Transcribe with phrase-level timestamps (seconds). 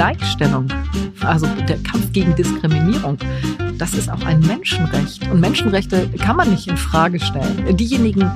[0.00, 0.66] Gleichstellung,
[1.20, 3.18] also der Kampf gegen Diskriminierung,
[3.76, 5.30] das ist auch ein Menschenrecht.
[5.30, 7.76] Und Menschenrechte kann man nicht in Frage stellen.
[7.76, 8.32] Diejenigen,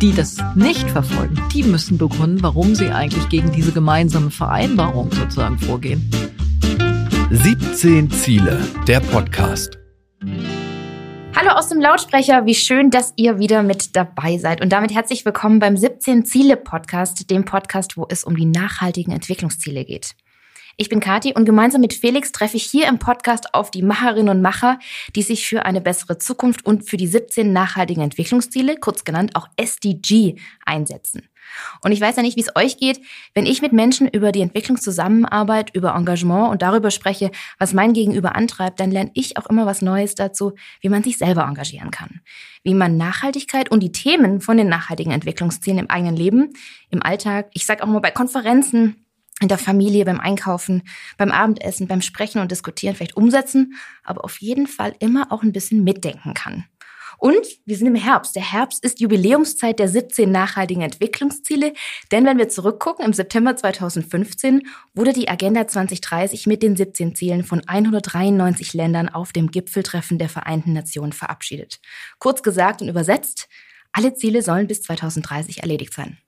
[0.00, 5.58] die das nicht verfolgen, die müssen begründen, warum sie eigentlich gegen diese gemeinsame Vereinbarung sozusagen
[5.58, 6.08] vorgehen.
[7.32, 9.76] 17 Ziele, der Podcast.
[11.34, 14.60] Hallo aus dem Lautsprecher, wie schön, dass ihr wieder mit dabei seid.
[14.60, 19.12] Und damit herzlich willkommen beim 17 Ziele Podcast, dem Podcast, wo es um die nachhaltigen
[19.12, 20.14] Entwicklungsziele geht.
[20.80, 24.28] Ich bin Kati und gemeinsam mit Felix treffe ich hier im Podcast auf die Macherinnen
[24.28, 24.78] und Macher,
[25.16, 29.48] die sich für eine bessere Zukunft und für die 17 nachhaltigen Entwicklungsziele, kurz genannt auch
[29.56, 31.28] SDG, einsetzen.
[31.82, 33.00] Und ich weiß ja nicht, wie es euch geht,
[33.34, 38.36] wenn ich mit Menschen über die Entwicklungszusammenarbeit, über Engagement und darüber spreche, was mein Gegenüber
[38.36, 42.20] antreibt, dann lerne ich auch immer was Neues dazu, wie man sich selber engagieren kann.
[42.62, 46.52] Wie man Nachhaltigkeit und die Themen von den nachhaltigen Entwicklungszielen im eigenen Leben,
[46.90, 49.04] im Alltag, ich sage auch mal bei Konferenzen,
[49.40, 50.82] in der Familie, beim Einkaufen,
[51.16, 55.52] beim Abendessen, beim Sprechen und Diskutieren vielleicht umsetzen, aber auf jeden Fall immer auch ein
[55.52, 56.64] bisschen mitdenken kann.
[57.18, 58.36] Und wir sind im Herbst.
[58.36, 61.72] Der Herbst ist Jubiläumszeit der 17 nachhaltigen Entwicklungsziele.
[62.12, 64.62] Denn wenn wir zurückgucken, im September 2015
[64.94, 70.28] wurde die Agenda 2030 mit den 17 Zielen von 193 Ländern auf dem Gipfeltreffen der
[70.28, 71.80] Vereinten Nationen verabschiedet.
[72.20, 73.48] Kurz gesagt und übersetzt,
[73.90, 76.18] alle Ziele sollen bis 2030 erledigt sein.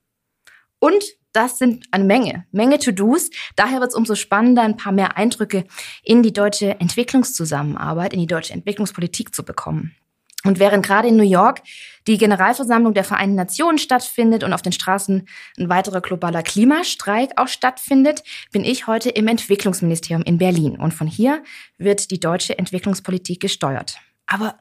[0.81, 3.31] Und das sind eine Menge, Menge To-Dos.
[3.57, 5.65] Daher wird es umso spannender, ein paar mehr Eindrücke
[6.03, 9.95] in die deutsche Entwicklungszusammenarbeit, in die deutsche Entwicklungspolitik zu bekommen.
[10.43, 11.61] Und während gerade in New York
[12.07, 17.49] die Generalversammlung der Vereinten Nationen stattfindet und auf den Straßen ein weiterer globaler Klimastreik auch
[17.49, 20.79] stattfindet, bin ich heute im Entwicklungsministerium in Berlin.
[20.79, 21.43] Und von hier
[21.77, 23.99] wird die deutsche Entwicklungspolitik gesteuert.
[24.27, 24.59] Aber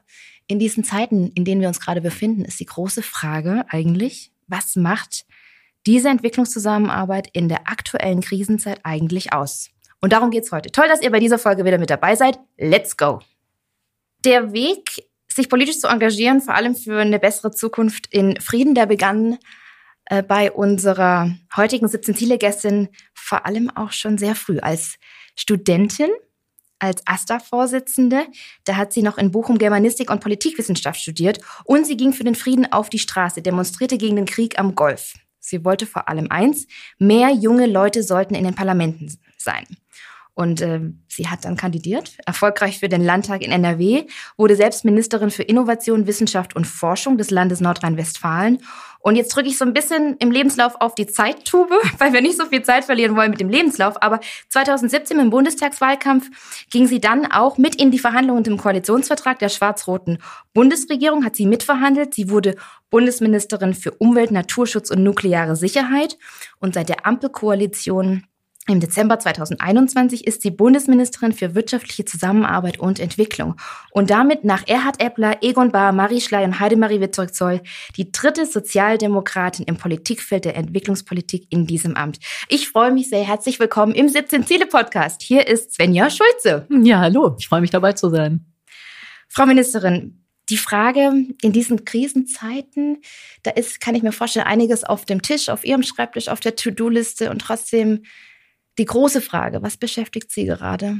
[0.48, 4.76] in diesen Zeiten, in denen wir uns gerade befinden, ist die große Frage eigentlich, was
[4.76, 5.24] macht
[5.86, 9.70] diese Entwicklungszusammenarbeit in der aktuellen Krisenzeit eigentlich aus?
[10.00, 10.70] Und darum geht's heute.
[10.70, 12.38] Toll, dass ihr bei dieser Folge wieder mit dabei seid.
[12.56, 13.20] Let's go!
[14.24, 18.86] Der Weg, sich politisch zu engagieren, vor allem für eine bessere Zukunft in Frieden, der
[18.86, 19.38] begann
[20.06, 24.96] äh, bei unserer heutigen 17 Ziele-Gästin vor allem auch schon sehr früh als
[25.36, 26.10] Studentin
[26.80, 28.26] als AStA-Vorsitzende.
[28.64, 32.34] Da hat sie noch in Bochum Germanistik und Politikwissenschaft studiert und sie ging für den
[32.34, 35.14] Frieden auf die Straße, demonstrierte gegen den Krieg am Golf.
[35.40, 36.66] Sie wollte vor allem eins,
[36.98, 39.64] mehr junge Leute sollten in den Parlamenten sein.
[40.40, 44.06] Und äh, sie hat dann kandidiert, erfolgreich für den Landtag in NRW,
[44.38, 48.62] wurde selbst Ministerin für Innovation, Wissenschaft und Forschung des Landes Nordrhein-Westfalen.
[49.00, 52.38] Und jetzt drücke ich so ein bisschen im Lebenslauf auf die Zeittube, weil wir nicht
[52.38, 54.02] so viel Zeit verlieren wollen mit dem Lebenslauf.
[54.02, 56.30] Aber 2017 im Bundestagswahlkampf
[56.70, 60.22] ging sie dann auch mit in die Verhandlungen im Koalitionsvertrag der schwarz-roten
[60.54, 62.14] Bundesregierung, hat sie mitverhandelt.
[62.14, 62.56] Sie wurde
[62.88, 66.16] Bundesministerin für Umwelt, Naturschutz und nukleare Sicherheit.
[66.60, 68.24] Und seit der Ampelkoalition
[68.70, 73.56] im Dezember 2021 ist sie Bundesministerin für wirtschaftliche Zusammenarbeit und Entwicklung
[73.90, 77.60] und damit nach Erhard Eppler, Egon Bahr, Marie Schley und Heidemarie Wittzeug-Zoll
[77.96, 82.18] die dritte Sozialdemokratin im Politikfeld der Entwicklungspolitik in diesem Amt.
[82.48, 83.24] Ich freue mich sehr.
[83.24, 85.22] Herzlich willkommen im 17 Ziele Podcast.
[85.22, 86.66] Hier ist Svenja Schulze.
[86.70, 87.36] Ja, hallo.
[87.38, 88.46] Ich freue mich dabei zu sein.
[89.28, 92.98] Frau Ministerin, die Frage in diesen Krisenzeiten,
[93.42, 96.56] da ist, kann ich mir vorstellen, einiges auf dem Tisch, auf Ihrem Schreibtisch, auf der
[96.56, 98.02] To-Do-Liste und trotzdem
[98.80, 100.96] die große Frage, was beschäftigt Sie gerade?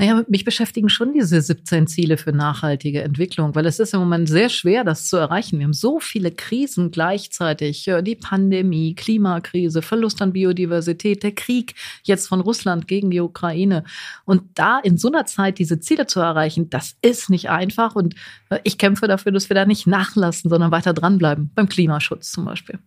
[0.00, 4.28] Naja, mich beschäftigen schon diese 17 Ziele für nachhaltige Entwicklung, weil es ist im Moment
[4.28, 5.58] sehr schwer, das zu erreichen.
[5.58, 7.90] Wir haben so viele Krisen gleichzeitig.
[8.02, 11.74] Die Pandemie, Klimakrise, Verlust an Biodiversität, der Krieg
[12.04, 13.82] jetzt von Russland gegen die Ukraine.
[14.24, 17.96] Und da in so einer Zeit diese Ziele zu erreichen, das ist nicht einfach.
[17.96, 18.14] Und
[18.62, 21.50] ich kämpfe dafür, dass wir da nicht nachlassen, sondern weiter dranbleiben.
[21.56, 22.78] Beim Klimaschutz zum Beispiel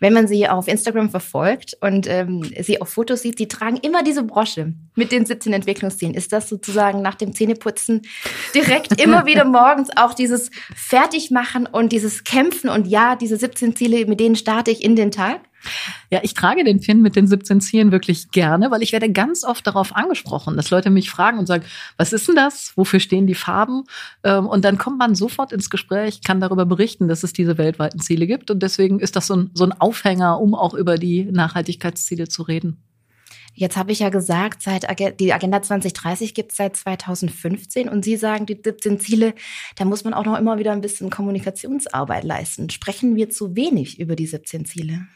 [0.00, 4.02] wenn man sie auf Instagram verfolgt und ähm, sie auf Fotos sieht, sie tragen immer
[4.02, 6.14] diese Brosche mit den 17 Entwicklungszielen.
[6.14, 8.02] Ist das sozusagen nach dem Zähneputzen
[8.54, 14.06] direkt immer wieder morgens auch dieses Fertigmachen und dieses Kämpfen und ja, diese 17 Ziele,
[14.06, 15.40] mit denen starte ich in den Tag?
[16.10, 19.44] Ja, ich trage den Pin mit den 17 Zielen wirklich gerne, weil ich werde ganz
[19.44, 21.64] oft darauf angesprochen, dass Leute mich fragen und sagen,
[21.96, 22.72] was ist denn das?
[22.76, 23.84] Wofür stehen die Farben?
[24.22, 28.00] Ähm, und dann kommt man sofort ins Gespräch, kann darüber berichten, dass es diese weltweiten
[28.00, 28.50] Ziele gibt.
[28.50, 32.42] Und deswegen ist das so ein, so ein Aufhänger, um auch über die Nachhaltigkeitsziele zu
[32.42, 32.82] reden.
[33.56, 34.84] Jetzt habe ich ja gesagt, seit
[35.20, 39.34] die Agenda 2030 gibt es seit 2015 und Sie sagen, die 17 Ziele,
[39.76, 42.68] da muss man auch noch immer wieder ein bisschen Kommunikationsarbeit leisten.
[42.68, 45.06] Sprechen wir zu wenig über die 17 Ziele?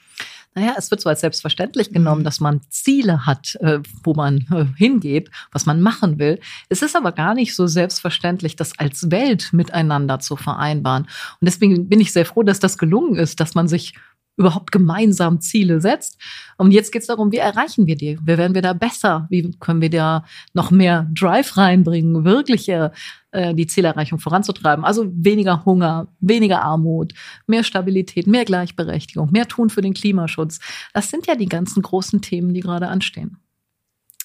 [0.54, 2.24] Naja, es wird so als selbstverständlich genommen, mhm.
[2.24, 6.40] dass man Ziele hat, äh, wo man äh, hingeht, was man machen will.
[6.68, 11.04] Es ist aber gar nicht so selbstverständlich, das als Welt miteinander zu vereinbaren.
[11.04, 13.94] Und deswegen bin ich sehr froh, dass das gelungen ist, dass man sich
[14.38, 16.18] überhaupt gemeinsam Ziele setzt.
[16.56, 18.18] Und jetzt geht es darum, wie erreichen wir die?
[18.22, 19.26] Wie werden wir da besser?
[19.30, 20.24] Wie können wir da
[20.54, 22.92] noch mehr Drive reinbringen, wirkliche
[23.32, 24.84] äh, die Zielerreichung voranzutreiben?
[24.84, 27.12] Also weniger Hunger, weniger Armut,
[27.46, 30.60] mehr Stabilität, mehr Gleichberechtigung, mehr tun für den Klimaschutz.
[30.94, 33.38] Das sind ja die ganzen großen Themen, die gerade anstehen.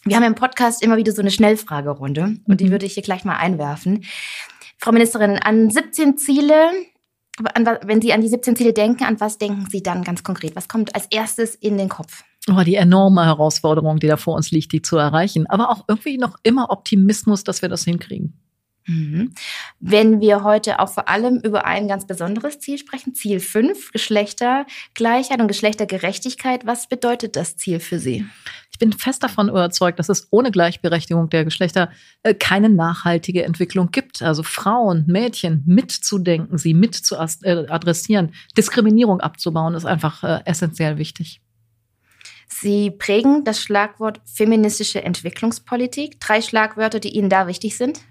[0.05, 2.71] Wir haben im Podcast immer wieder so eine Schnellfragerunde und die mhm.
[2.71, 4.03] würde ich hier gleich mal einwerfen.
[4.77, 6.71] Frau Ministerin, an 17 Ziele,
[7.53, 10.55] an, wenn Sie an die 17 Ziele denken, an was denken Sie dann ganz konkret?
[10.55, 12.23] Was kommt als erstes in den Kopf?
[12.49, 15.47] Oh, die enorme Herausforderung, die da vor uns liegt, die zu erreichen.
[15.47, 18.33] Aber auch irgendwie noch immer Optimismus, dass wir das hinkriegen.
[18.85, 19.33] Mhm.
[19.79, 25.39] Wenn wir heute auch vor allem über ein ganz besonderes Ziel sprechen, Ziel 5, Geschlechtergleichheit
[25.39, 28.25] und Geschlechtergerechtigkeit, was bedeutet das Ziel für Sie?
[28.71, 31.91] Ich bin fest davon überzeugt, dass es ohne Gleichberechtigung der Geschlechter
[32.23, 34.21] äh, keine nachhaltige Entwicklung gibt.
[34.23, 40.97] Also Frauen, Mädchen mitzudenken, sie mit zu äh, adressieren, Diskriminierung abzubauen, ist einfach äh, essentiell
[40.97, 41.39] wichtig.
[42.49, 46.19] Sie prägen das Schlagwort feministische Entwicklungspolitik.
[46.19, 48.01] Drei Schlagwörter, die Ihnen da wichtig sind?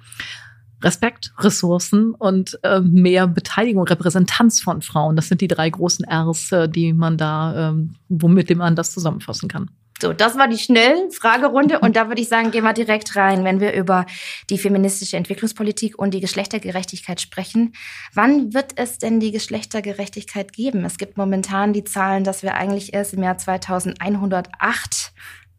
[0.82, 5.16] Respekt, Ressourcen und äh, mehr Beteiligung, Repräsentanz von Frauen.
[5.16, 9.48] Das sind die drei großen Rs, äh, die man da, ähm, womit man das zusammenfassen
[9.48, 9.70] kann.
[10.02, 13.44] So, das war die schnelle Fragerunde und da würde ich sagen, gehen wir direkt rein,
[13.44, 14.04] wenn wir über
[14.50, 17.72] die feministische Entwicklungspolitik und die Geschlechtergerechtigkeit sprechen.
[18.12, 20.84] Wann wird es denn die Geschlechtergerechtigkeit geben?
[20.84, 25.12] Es gibt momentan die Zahlen, dass wir eigentlich erst im Jahr 2108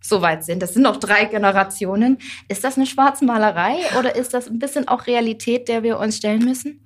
[0.03, 0.61] so weit sind.
[0.61, 2.17] Das sind noch drei Generationen.
[2.49, 6.43] Ist das eine Schwarzmalerei oder ist das ein bisschen auch Realität, der wir uns stellen
[6.43, 6.81] müssen?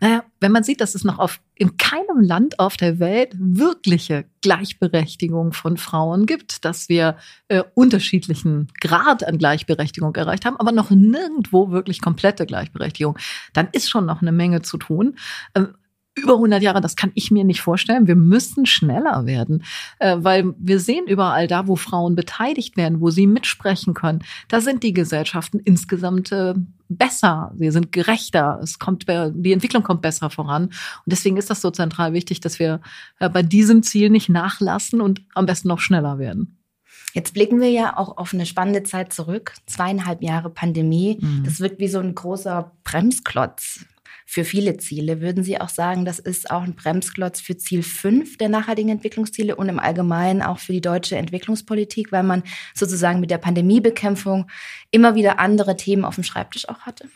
[0.00, 4.24] Naja, wenn man sieht, dass es noch auf, in keinem Land auf der Welt wirkliche
[4.40, 7.16] Gleichberechtigung von Frauen gibt, dass wir
[7.48, 13.18] äh, unterschiedlichen Grad an Gleichberechtigung erreicht haben, aber noch nirgendwo wirklich komplette Gleichberechtigung,
[13.52, 15.16] dann ist schon noch eine Menge zu tun.
[15.54, 15.74] Ähm,
[16.20, 18.06] über 100 Jahre, das kann ich mir nicht vorstellen.
[18.06, 19.64] Wir müssen schneller werden,
[19.98, 24.60] äh, weil wir sehen überall da, wo Frauen beteiligt werden, wo sie mitsprechen können, da
[24.60, 26.54] sind die Gesellschaften insgesamt äh,
[26.88, 30.64] besser, sie sind gerechter, es kommt, die Entwicklung kommt besser voran.
[30.64, 30.74] Und
[31.06, 32.80] deswegen ist das so zentral wichtig, dass wir
[33.18, 36.56] äh, bei diesem Ziel nicht nachlassen und am besten noch schneller werden.
[37.12, 39.54] Jetzt blicken wir ja auch auf eine spannende Zeit zurück.
[39.66, 41.18] Zweieinhalb Jahre Pandemie.
[41.20, 41.42] Mhm.
[41.44, 43.84] Das wirkt wie so ein großer Bremsklotz
[44.30, 45.20] für viele Ziele.
[45.20, 49.56] Würden Sie auch sagen, das ist auch ein Bremsklotz für Ziel 5 der nachhaltigen Entwicklungsziele
[49.56, 54.48] und im Allgemeinen auch für die deutsche Entwicklungspolitik, weil man sozusagen mit der Pandemiebekämpfung
[54.92, 57.08] immer wieder andere Themen auf dem Schreibtisch auch hatte?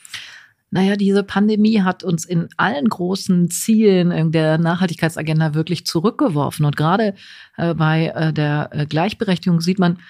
[0.72, 6.66] Naja, diese Pandemie hat uns in allen großen Zielen der Nachhaltigkeitsagenda wirklich zurückgeworfen.
[6.66, 7.14] Und gerade
[7.56, 10.00] äh, bei äh, der äh, Gleichberechtigung sieht man,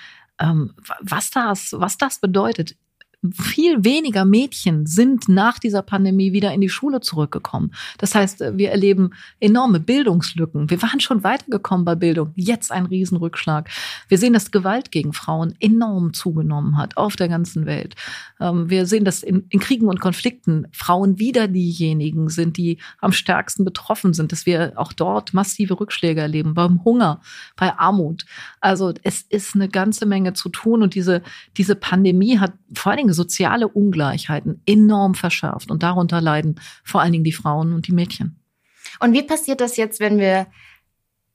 [0.41, 0.73] ähm,
[1.03, 2.77] was das, was das bedeutet
[3.33, 7.73] viel weniger Mädchen sind nach dieser Pandemie wieder in die Schule zurückgekommen.
[7.99, 9.11] Das heißt, wir erleben
[9.41, 10.71] enorme Bildungslücken.
[10.71, 12.33] Wir waren schon weitergekommen bei Bildung.
[12.35, 13.71] Jetzt ein Riesenrückschlag.
[14.09, 17.95] Wir sehen, dass Gewalt gegen Frauen enorm zugenommen hat auf der ganzen Welt.
[18.41, 23.13] Ähm, wir sehen, dass in, in Kriegen und Konflikten Frauen wieder diejenigen sind, die am
[23.13, 27.21] stärksten betroffen sind, dass wir auch dort massive Rückschläge erleben beim Hunger,
[27.57, 28.25] bei Armut.
[28.61, 31.23] Also es ist eine ganze Menge zu tun und diese,
[31.57, 35.71] diese Pandemie hat vor allen Dingen soziale Ungleichheiten enorm verschärft.
[35.71, 38.41] Und darunter leiden vor allen Dingen die Frauen und die Mädchen.
[39.01, 40.47] Und wie passiert das jetzt, wenn wir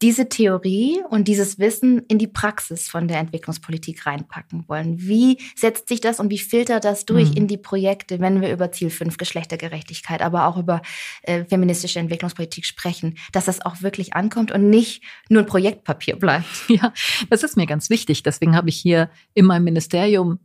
[0.01, 4.97] diese Theorie und dieses Wissen in die Praxis von der Entwicklungspolitik reinpacken wollen.
[4.99, 7.37] Wie setzt sich das und wie filtert das durch mhm.
[7.37, 10.81] in die Projekte, wenn wir über Ziel 5 Geschlechtergerechtigkeit, aber auch über
[11.23, 16.47] äh, feministische Entwicklungspolitik sprechen, dass das auch wirklich ankommt und nicht nur ein Projektpapier bleibt?
[16.69, 16.93] Ja,
[17.29, 18.21] das ist mir ganz wichtig.
[18.21, 20.39] Deswegen habe ich hier in meinem Ministerium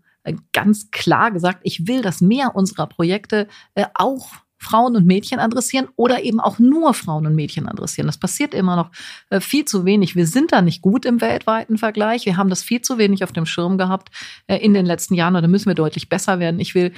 [0.53, 4.29] ganz klar gesagt, ich will, dass mehr unserer Projekte äh, auch
[4.59, 8.07] Frauen und Mädchen adressieren oder eben auch nur Frauen und Mädchen adressieren.
[8.07, 8.91] Das passiert immer noch
[9.29, 10.17] äh, viel zu wenig.
[10.17, 12.25] Wir sind da nicht gut im weltweiten Vergleich.
[12.25, 14.11] Wir haben das viel zu wenig auf dem Schirm gehabt
[14.47, 16.61] in den letzten Jahren und da müssen wir deutlich besser werden.
[16.61, 16.93] Ich will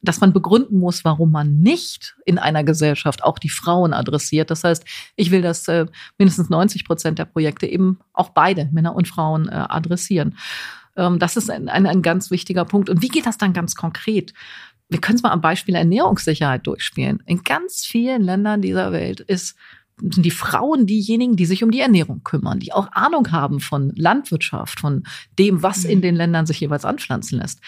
[0.00, 4.50] dass man begründen muss, warum man nicht in einer Gesellschaft auch die Frauen adressiert.
[4.50, 4.84] Das heißt,
[5.16, 5.86] ich will, dass äh,
[6.18, 10.36] mindestens 90 Prozent der Projekte eben auch beide, Männer und Frauen, äh, adressieren.
[10.98, 12.90] Ähm, das ist ein, ein, ein ganz wichtiger Punkt.
[12.90, 14.34] Und wie geht das dann ganz konkret?
[14.90, 17.22] Wir können es mal am Beispiel Ernährungssicherheit durchspielen.
[17.26, 19.56] In ganz vielen Ländern dieser Welt ist
[20.00, 23.92] sind die Frauen diejenigen, die sich um die Ernährung kümmern, die auch Ahnung haben von
[23.96, 25.02] Landwirtschaft, von
[25.40, 26.02] dem, was in mhm.
[26.02, 27.60] den Ländern sich jeweils anpflanzen lässt.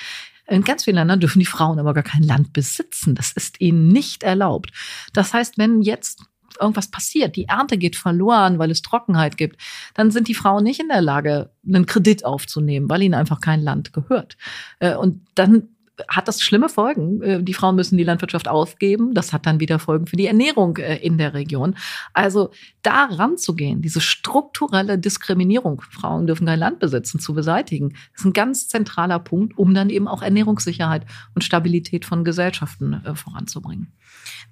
[0.46, 3.16] In ganz vielen Ländern dürfen die Frauen aber gar kein Land besitzen.
[3.16, 4.70] Das ist ihnen nicht erlaubt.
[5.12, 6.22] Das heißt, wenn jetzt
[6.58, 9.60] irgendwas passiert, die Ernte geht verloren, weil es Trockenheit gibt,
[9.94, 13.60] dann sind die Frauen nicht in der Lage, einen Kredit aufzunehmen, weil ihnen einfach kein
[13.60, 14.36] Land gehört.
[14.78, 15.68] Äh, und dann
[16.08, 17.22] hat das schlimme Folgen.
[17.22, 19.14] Äh, die Frauen müssen die Landwirtschaft aufgeben.
[19.14, 21.76] Das hat dann wieder Folgen für die Ernährung äh, in der Region.
[22.12, 22.50] Also
[22.82, 28.68] da ranzugehen, diese strukturelle Diskriminierung, Frauen dürfen kein Land besitzen, zu beseitigen, ist ein ganz
[28.68, 31.04] zentraler Punkt, um dann eben auch Ernährungssicherheit
[31.34, 33.92] und Stabilität von Gesellschaften voranzubringen.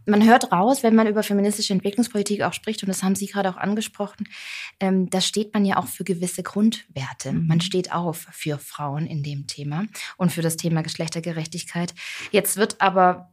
[0.09, 3.51] Man hört raus, wenn man über feministische Entwicklungspolitik auch spricht, und das haben Sie gerade
[3.51, 4.29] auch angesprochen,
[4.81, 7.33] ähm, da steht man ja auch für gewisse Grundwerte.
[7.33, 7.47] Mhm.
[7.47, 9.85] Man steht auf für Frauen in dem Thema
[10.17, 11.95] und für das Thema Geschlechtergerechtigkeit.
[12.31, 13.31] Jetzt wird aber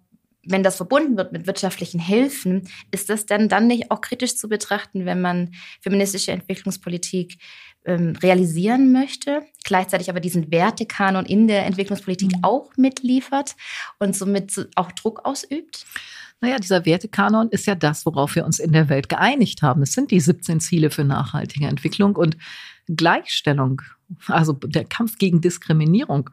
[0.47, 4.47] wenn das verbunden wird mit wirtschaftlichen Hilfen, ist das dann, dann nicht auch kritisch zu
[4.47, 7.39] betrachten, wenn man feministische Entwicklungspolitik
[7.85, 12.43] ähm, realisieren möchte, gleichzeitig aber diesen Wertekanon in der Entwicklungspolitik mhm.
[12.43, 13.55] auch mitliefert
[13.99, 15.85] und somit auch Druck ausübt?
[16.45, 19.81] Naja, dieser Wertekanon ist ja das, worauf wir uns in der Welt geeinigt haben.
[19.81, 22.37] Es sind die 17 Ziele für nachhaltige Entwicklung und
[22.87, 23.81] Gleichstellung,
[24.27, 26.29] also der Kampf gegen Diskriminierung.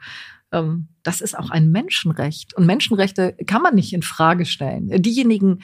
[0.52, 2.52] Ähm, das ist auch ein Menschenrecht.
[2.52, 4.90] Und Menschenrechte kann man nicht in Frage stellen.
[5.00, 5.61] Diejenigen,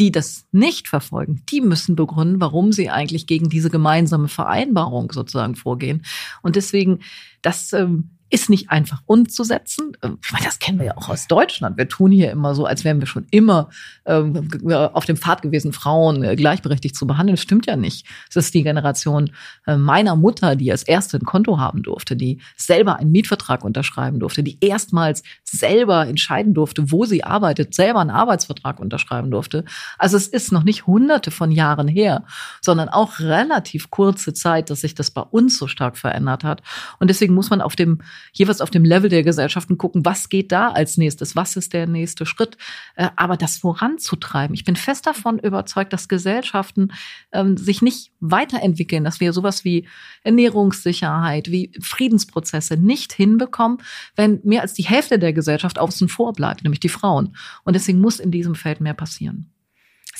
[0.00, 5.54] die das nicht verfolgen, die müssen begründen, warum sie eigentlich gegen diese gemeinsame Vereinbarung sozusagen
[5.54, 6.04] vorgehen.
[6.42, 6.98] Und deswegen,
[7.40, 9.96] das ähm, ist nicht einfach umzusetzen.
[10.02, 11.76] Ähm, das kennen wir ja auch aus Deutschland.
[11.76, 13.68] Wir tun hier immer so, als wären wir schon immer
[14.06, 17.36] ähm, auf dem Pfad gewesen, Frauen äh, gleichberechtigt zu behandeln.
[17.36, 18.06] Das stimmt ja nicht.
[18.30, 19.30] Es ist die Generation
[19.66, 24.18] äh, meiner Mutter, die als erste ein Konto haben durfte, die selber einen Mietvertrag unterschreiben
[24.18, 29.66] durfte, die erstmals selber entscheiden durfte, wo sie arbeitet, selber einen Arbeitsvertrag unterschreiben durfte.
[29.98, 32.24] Also es ist noch nicht hunderte von Jahren her,
[32.62, 36.62] sondern auch relativ kurze Zeit, dass sich das bei uns so stark verändert hat.
[36.98, 37.98] Und deswegen muss man auf dem
[38.32, 41.86] jeweils auf dem Level der Gesellschaften gucken, was geht da als nächstes, was ist der
[41.86, 42.56] nächste Schritt.
[42.96, 44.54] Äh, aber das voranzutreiben.
[44.54, 46.92] Ich bin fest davon überzeugt, dass Gesellschaften
[47.32, 49.86] ähm, sich nicht weiterentwickeln, dass wir sowas wie
[50.22, 53.78] Ernährungssicherheit, wie Friedensprozesse nicht hinbekommen,
[54.16, 57.36] wenn mehr als die Hälfte der Gesellschaft außen vor bleibt, nämlich die Frauen.
[57.64, 59.51] Und deswegen muss in diesem Feld mehr passieren.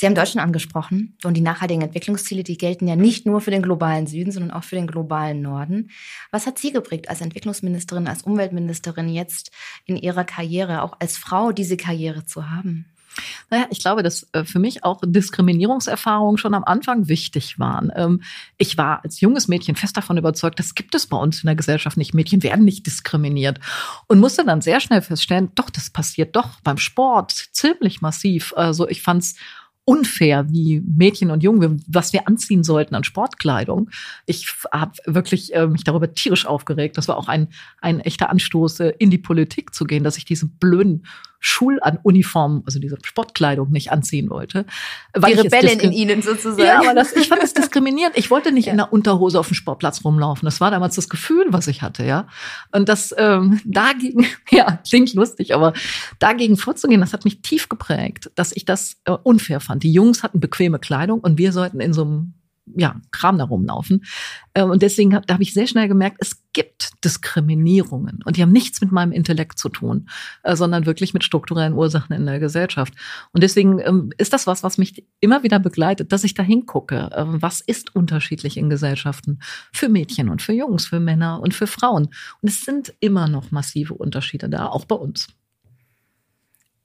[0.02, 3.62] Sie haben Deutschland angesprochen und die nachhaltigen Entwicklungsziele, die gelten ja nicht nur für den
[3.62, 5.90] globalen Süden, sondern auch für den globalen Norden.
[6.32, 9.52] Was hat Sie geprägt als Entwicklungsministerin, als Umweltministerin jetzt
[9.84, 12.86] in Ihrer Karriere, auch als Frau diese Karriere zu haben?
[13.48, 17.92] Naja, ich glaube, dass äh, für mich auch Diskriminierungserfahrungen schon am Anfang wichtig waren.
[17.94, 18.22] Ähm,
[18.58, 21.54] ich war als junges Mädchen fest davon überzeugt, das gibt es bei uns in der
[21.54, 22.12] Gesellschaft nicht.
[22.12, 23.60] Mädchen werden nicht diskriminiert.
[24.08, 28.52] Und musste dann sehr schnell feststellen, doch, das passiert doch beim Sport ziemlich massiv.
[28.56, 29.36] Also ich fand es
[29.84, 33.90] unfair, wie Mädchen und Jungen, was wir anziehen sollten an Sportkleidung.
[34.26, 36.96] Ich habe wirklich äh, mich darüber tierisch aufgeregt.
[36.96, 37.48] Das war auch ein,
[37.80, 41.04] ein echter Anstoß, äh, in die Politik zu gehen, dass ich diese blöden
[41.44, 44.64] Schuluniformen, also diese Sportkleidung nicht anziehen wollte.
[45.12, 46.62] Weil die Rebellen in ihnen sozusagen.
[46.62, 48.16] Ja, aber das, ich fand das diskriminierend.
[48.16, 48.70] Ich wollte nicht ja.
[48.70, 50.46] in der Unterhose auf dem Sportplatz rumlaufen.
[50.46, 52.28] Das war damals das Gefühl, was ich hatte, ja.
[52.70, 55.72] Und das ähm, dagegen, ja, klingt lustig, aber
[56.20, 59.82] dagegen vorzugehen, das hat mich tief geprägt, dass ich das äh, unfair fand.
[59.82, 62.34] Die Jungs hatten bequeme Kleidung und wir sollten in so einem
[62.66, 64.04] ja, Kram da rumlaufen.
[64.54, 68.52] Ähm, und deswegen hab, habe ich sehr schnell gemerkt, es gibt Diskriminierungen und die haben
[68.52, 70.08] nichts mit meinem Intellekt zu tun,
[70.42, 72.94] äh, sondern wirklich mit strukturellen Ursachen in der Gesellschaft.
[73.32, 77.10] Und deswegen ähm, ist das was, was mich immer wieder begleitet, dass ich da hingucke.
[77.12, 79.40] Äh, was ist unterschiedlich in Gesellschaften
[79.72, 82.08] für Mädchen und für Jungs, für Männer und für Frauen?
[82.40, 85.28] Und es sind immer noch massive Unterschiede da, auch bei uns.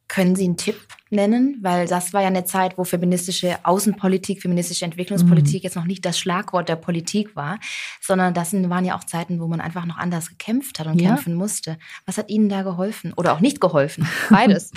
[0.07, 0.77] Können Sie einen Tipp
[1.09, 1.57] nennen?
[1.61, 5.63] Weil das war ja eine Zeit, wo feministische Außenpolitik, feministische Entwicklungspolitik mhm.
[5.63, 7.59] jetzt noch nicht das Schlagwort der Politik war,
[8.01, 11.09] sondern das waren ja auch Zeiten, wo man einfach noch anders gekämpft hat und ja.
[11.09, 11.77] kämpfen musste.
[12.05, 14.07] Was hat Ihnen da geholfen oder auch nicht geholfen?
[14.29, 14.71] Beides.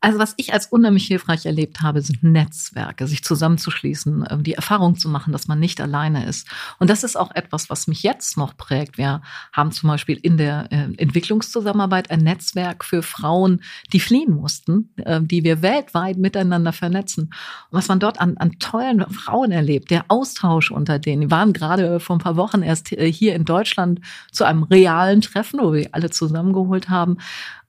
[0.00, 4.96] also was ich als unheimlich hilfreich erlebt habe, sind Netzwerke, sich zusammenzuschließen, ähm, die Erfahrung
[4.96, 6.48] zu machen, dass man nicht alleine ist.
[6.78, 8.98] Und das ist auch etwas, was mich jetzt noch prägt.
[8.98, 9.22] Wir
[9.52, 15.20] haben zum Beispiel in der äh, Entwicklungszusammenarbeit ein Netzwerk für Frauen, die fliehen mussten, äh,
[15.22, 17.24] die wir weltweit miteinander vernetzen.
[17.24, 21.22] Und was man dort an, an tollen Frauen erlebt, der Austausch unter denen.
[21.22, 24.00] Die waren gerade vor ein paar Wochen erst äh, hier in Deutschland
[24.32, 27.18] zu einem realen Treffen, wo wir alle zusammengeholt haben.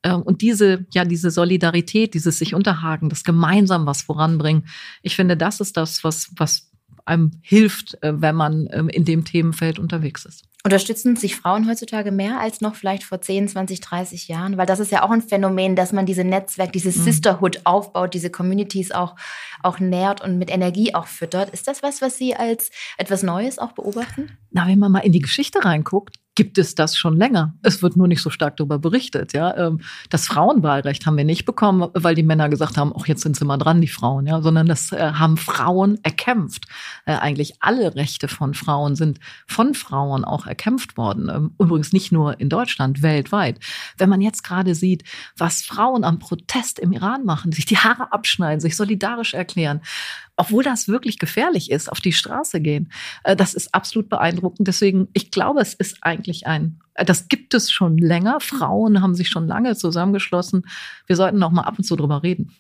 [0.04, 4.66] Ähm, und diese, ja, diese Solidarität, dieses sich unterhaken, das gemeinsam was voranbringen.
[5.02, 6.72] Ich finde, das ist das, was, was
[7.06, 10.44] einem hilft, äh, wenn man ähm, in dem Themenfeld unterwegs ist.
[10.64, 14.58] Unterstützen sich Frauen heutzutage mehr als noch vielleicht vor 10, 20, 30 Jahren?
[14.58, 17.04] Weil das ist ja auch ein Phänomen, dass man diese Netzwerk, diese mhm.
[17.04, 19.16] Sisterhood aufbaut, diese Communities auch,
[19.64, 21.50] auch nährt und mit Energie auch füttert.
[21.50, 24.38] Ist das was, was Sie als etwas Neues auch beobachten?
[24.52, 27.56] Na, wenn man mal in die Geschichte reinguckt, gibt es das schon länger.
[27.62, 29.34] Es wird nur nicht so stark darüber berichtet.
[29.34, 33.22] Ja, ähm, das Frauenwahlrecht haben wir nicht bekommen, weil die Männer gesagt haben, auch jetzt
[33.22, 34.28] sind sie mal dran, die Frauen.
[34.28, 36.66] Ja, sondern das äh, haben Frauen erkämpft.
[37.06, 41.30] Äh, eigentlich alle Rechte von Frauen sind von Frauen auch erkämpft worden.
[41.30, 43.60] Ähm, übrigens nicht nur in Deutschland, weltweit.
[43.98, 45.04] Wenn man jetzt gerade sieht,
[45.38, 49.82] was Frauen am Protest im Iran machen, sich die Haare abschneiden, sich solidarisch erklären,
[50.42, 52.92] obwohl das wirklich gefährlich ist, auf die Straße gehen.
[53.24, 54.68] Äh, das ist absolut beeindruckend.
[54.68, 58.40] Deswegen, ich glaube, es ist eigentlich ein, äh, das gibt es schon länger.
[58.40, 60.64] Frauen haben sich schon lange zusammengeschlossen.
[61.06, 62.56] Wir sollten auch mal ab und zu drüber reden.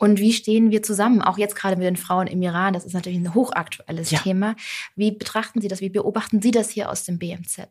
[0.00, 1.20] Und wie stehen wir zusammen?
[1.20, 4.18] Auch jetzt gerade mit den Frauen im Iran, das ist natürlich ein hochaktuelles ja.
[4.18, 4.56] Thema.
[4.96, 5.82] Wie betrachten Sie das?
[5.82, 7.68] Wie beobachten Sie das hier aus dem BMZ?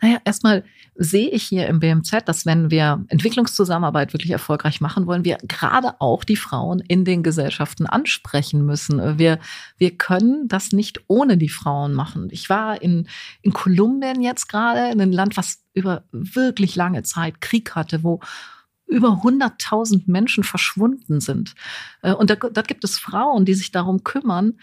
[0.00, 0.62] Naja, erstmal
[0.94, 6.00] sehe ich hier im BMZ, dass wenn wir Entwicklungszusammenarbeit wirklich erfolgreich machen wollen, wir gerade
[6.00, 9.18] auch die Frauen in den Gesellschaften ansprechen müssen.
[9.18, 9.40] Wir,
[9.76, 12.28] wir können das nicht ohne die Frauen machen.
[12.30, 13.08] Ich war in,
[13.42, 18.20] in Kolumbien jetzt gerade, in einem Land, was über wirklich lange Zeit Krieg hatte, wo
[18.86, 21.54] über 100.000 Menschen verschwunden sind.
[22.02, 24.54] Äh, und da, da gibt es Frauen, die sich darum kümmern,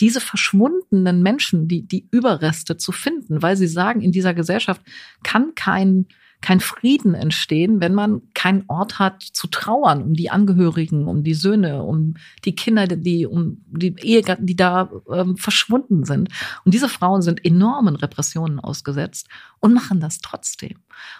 [0.00, 4.82] diese verschwundenen Menschen, die, die Überreste zu finden, weil sie sagen, in dieser Gesellschaft
[5.22, 6.06] kann kein
[6.40, 11.34] kein Frieden entstehen, wenn man keinen Ort hat zu trauern um die Angehörigen, um die
[11.34, 16.30] Söhne, um die Kinder, die um die Ehegatten, die da ähm, verschwunden sind.
[16.64, 19.28] Und diese Frauen sind enormen Repressionen ausgesetzt
[19.58, 20.78] und machen das trotzdem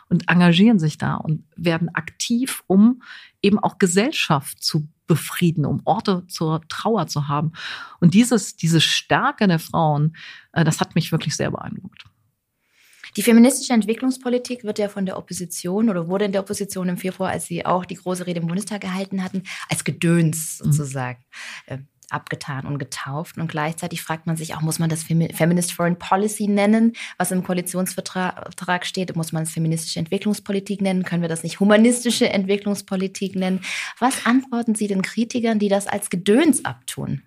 [0.09, 3.03] und engagieren sich da und werden aktiv, um
[3.43, 7.53] eben auch Gesellschaft zu befrieden, um Orte zur Trauer zu haben.
[7.99, 10.17] Und dieses, diese Stärke der Frauen,
[10.53, 12.05] äh, das hat mich wirklich sehr beeindruckt.
[13.17, 17.31] Die feministische Entwicklungspolitik wird ja von der Opposition oder wurde in der Opposition im Februar,
[17.31, 20.73] als sie auch die große Rede im Bundestag gehalten hatten, als Gedöns mhm.
[20.73, 21.19] sozusagen
[21.69, 21.87] mhm.
[22.09, 23.39] abgetan und getauft.
[23.39, 27.43] Und gleichzeitig fragt man sich auch, muss man das Feminist Foreign Policy nennen, was im
[27.43, 29.17] Koalitionsvertrag steht?
[29.17, 31.05] Muss man es feministische Entwicklungspolitik nennen?
[31.05, 33.61] Können wir das nicht humanistische Entwicklungspolitik nennen?
[33.99, 37.23] Was antworten Sie den Kritikern, die das als Gedöns abtun?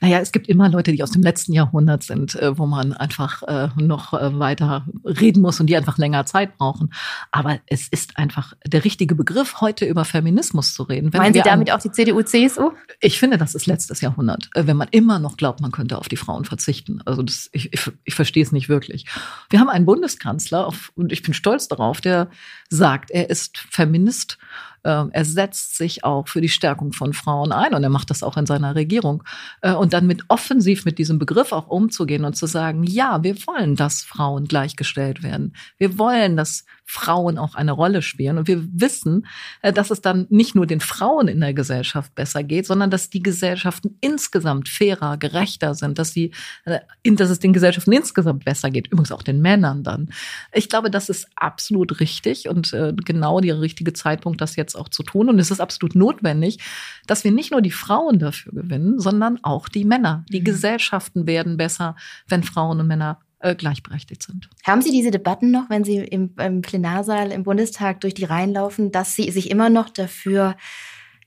[0.00, 3.42] Naja, es gibt immer Leute, die aus dem letzten Jahrhundert sind, äh, wo man einfach
[3.42, 6.92] äh, noch äh, weiter reden muss und die einfach länger Zeit brauchen.
[7.32, 11.12] Aber es ist einfach der richtige Begriff, heute über Feminismus zu reden.
[11.12, 12.70] Wenn Meinen Sie damit auch die CDU, CSU?
[13.00, 16.16] Ich finde, das ist letztes Jahrhundert, wenn man immer noch glaubt, man könnte auf die
[16.16, 17.00] Frauen verzichten.
[17.04, 19.06] Also das, ich, ich, ich verstehe es nicht wirklich.
[19.50, 22.28] Wir haben einen Bundeskanzler, auf, und ich bin stolz darauf, der
[22.68, 24.38] sagt, er ist Feminist
[24.82, 28.36] er setzt sich auch für die Stärkung von Frauen ein und er macht das auch
[28.36, 29.22] in seiner Regierung.
[29.60, 33.36] Äh, und dann mit offensiv mit diesem Begriff auch umzugehen und zu sagen, ja, wir
[33.46, 35.54] wollen, dass Frauen gleichgestellt werden.
[35.78, 38.38] Wir wollen, dass Frauen auch eine Rolle spielen.
[38.38, 39.26] Und wir wissen,
[39.60, 43.10] äh, dass es dann nicht nur den Frauen in der Gesellschaft besser geht, sondern dass
[43.10, 46.32] die Gesellschaften insgesamt fairer, gerechter sind, dass, sie,
[46.64, 48.86] äh, dass es den Gesellschaften insgesamt besser geht.
[48.86, 50.08] Übrigens auch den Männern dann.
[50.54, 54.88] Ich glaube, das ist absolut richtig und äh, genau der richtige Zeitpunkt, das jetzt auch
[54.88, 55.28] zu tun.
[55.28, 56.58] Und es ist absolut notwendig,
[57.06, 60.24] dass wir nicht nur die Frauen dafür gewinnen, sondern auch die Männer.
[60.30, 60.44] Die mhm.
[60.44, 61.96] Gesellschaften werden besser,
[62.28, 64.48] wenn Frauen und Männer äh, gleichberechtigt sind.
[64.64, 68.52] Haben Sie diese Debatten noch, wenn Sie im, im Plenarsaal im Bundestag durch die Reihen
[68.52, 70.56] laufen, dass Sie sich immer noch dafür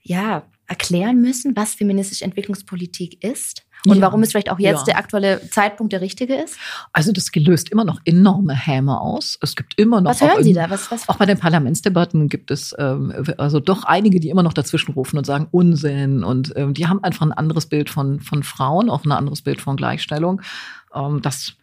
[0.02, 3.64] ja, erklären müssen, was feministische Entwicklungspolitik ist?
[3.86, 4.84] Und ja, warum es vielleicht auch jetzt ja.
[4.84, 6.56] der aktuelle Zeitpunkt der richtige ist?
[6.92, 9.38] Also das löst immer noch enorme Häme aus.
[9.40, 10.10] Es gibt immer noch.
[10.10, 10.70] Was hören Sie da?
[10.70, 14.52] Was, was auch bei den Parlamentsdebatten gibt es ähm, also doch einige, die immer noch
[14.52, 16.22] dazwischenrufen und sagen Unsinn.
[16.22, 19.60] Und ähm, die haben einfach ein anderes Bild von, von Frauen, auch ein anderes Bild
[19.60, 20.42] von Gleichstellung.
[20.94, 21.54] Ähm, das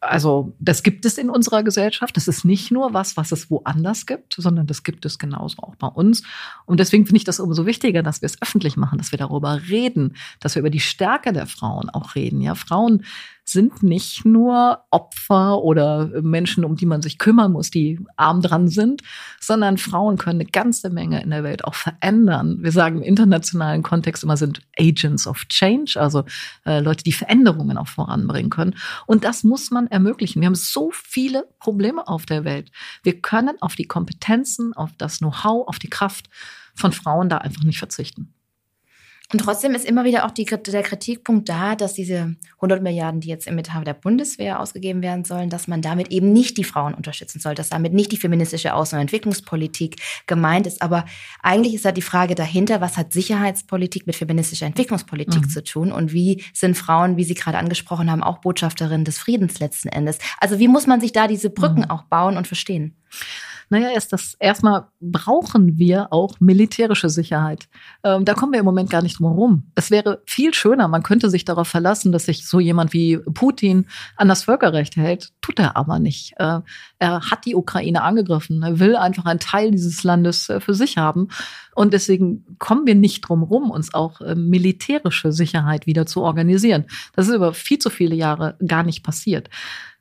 [0.00, 2.16] also das gibt es in unserer Gesellschaft.
[2.16, 5.76] Das ist nicht nur was, was es woanders gibt, sondern das gibt es genauso auch
[5.76, 6.22] bei uns.
[6.64, 9.60] Und deswegen finde ich das umso wichtiger, dass wir es öffentlich machen, dass wir darüber
[9.68, 12.40] reden, dass wir über die Stärke der Frauen auch reden.
[12.40, 13.04] Ja, Frauen
[13.44, 18.68] sind nicht nur Opfer oder Menschen, um die man sich kümmern muss, die arm dran
[18.68, 19.02] sind,
[19.40, 22.58] sondern Frauen können eine ganze Menge in der Welt auch verändern.
[22.60, 26.24] Wir sagen im internationalen Kontext immer sind Agents of Change, also
[26.64, 28.76] äh, Leute, die Veränderungen auch voranbringen können.
[29.06, 30.40] Und das muss man ermöglichen.
[30.40, 32.70] Wir haben so viele Probleme auf der Welt.
[33.02, 36.28] Wir können auf die Kompetenzen, auf das Know-how, auf die Kraft
[36.74, 38.34] von Frauen da einfach nicht verzichten.
[39.32, 43.28] Und trotzdem ist immer wieder auch die, der Kritikpunkt da, dass diese 100 Milliarden, die
[43.28, 46.94] jetzt im Bedarf der Bundeswehr ausgegeben werden sollen, dass man damit eben nicht die Frauen
[46.94, 50.82] unterstützen soll, dass damit nicht die feministische Außen- und Entwicklungspolitik gemeint ist.
[50.82, 51.04] Aber
[51.42, 55.48] eigentlich ist da die Frage dahinter, was hat Sicherheitspolitik mit feministischer Entwicklungspolitik mhm.
[55.48, 59.60] zu tun und wie sind Frauen, wie Sie gerade angesprochen haben, auch Botschafterinnen des Friedens
[59.60, 60.18] letzten Endes?
[60.40, 61.90] Also wie muss man sich da diese Brücken mhm.
[61.90, 62.96] auch bauen und verstehen?
[63.72, 67.68] Naja, ist das erstmal brauchen wir auch militärische Sicherheit.
[68.02, 69.70] Ähm, da kommen wir im Moment gar nicht drum herum.
[69.76, 73.86] Es wäre viel schöner, man könnte sich darauf verlassen, dass sich so jemand wie Putin
[74.16, 75.32] an das Völkerrecht hält.
[75.40, 76.34] Tut er aber nicht.
[76.38, 76.60] Äh,
[76.98, 78.60] er hat die Ukraine angegriffen.
[78.64, 81.28] Er will einfach einen Teil dieses Landes äh, für sich haben.
[81.80, 86.84] Und deswegen kommen wir nicht drum rum, uns auch äh, militärische Sicherheit wieder zu organisieren.
[87.16, 89.48] Das ist über viel zu viele Jahre gar nicht passiert.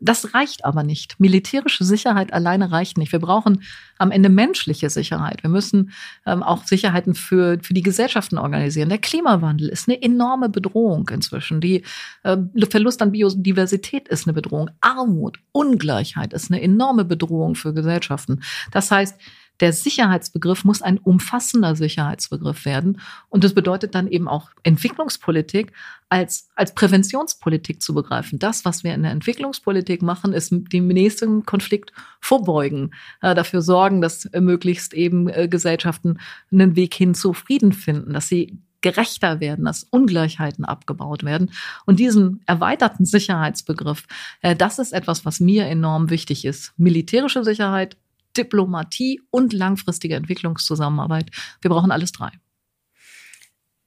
[0.02, 1.18] Das reicht aber nicht.
[1.22, 3.14] Militärische Sicherheit alleine reicht nicht.
[3.14, 3.64] Wir brauchen
[3.98, 5.42] am Ende menschliche Sicherheit.
[5.42, 5.92] Wir müssen
[6.26, 8.90] ähm, auch Sicherheiten für, für die Gesellschaften organisieren.
[8.90, 11.62] Der Klimawandel ist eine enorme Bedrohung inzwischen.
[11.62, 11.84] Die
[12.24, 12.38] äh,
[12.70, 14.70] Verlust an Biodiversität ist eine Bedrohung.
[14.82, 18.42] Armut, Ungleichheit ist eine enorme Bedrohung für Gesellschaften.
[18.72, 19.18] Das heißt,
[19.60, 23.02] der Sicherheitsbegriff muss ein umfassender Sicherheitsbegriff werden.
[23.30, 25.74] Und das bedeutet dann eben auch Entwicklungspolitik
[26.08, 28.40] als, als Präventionspolitik zu begreifen.
[28.40, 31.92] Das, was wir in der Entwicklungspolitik machen, ist dem nächsten Konflikt
[32.22, 32.92] vorbeugen,
[33.22, 36.20] äh, dafür sorgen, dass möglichst eben äh, Gesellschaften
[36.52, 41.52] einen Weg hin zu Frieden finden, dass sie gerechter werden, dass Ungleichheiten abgebaut werden.
[41.86, 44.06] Und diesen erweiterten Sicherheitsbegriff,
[44.42, 46.74] äh, das ist etwas, was mir enorm wichtig ist.
[46.78, 47.98] Militärische Sicherheit,
[48.38, 51.32] Diplomatie und langfristige Entwicklungszusammenarbeit.
[51.62, 52.32] Wir brauchen alles drei.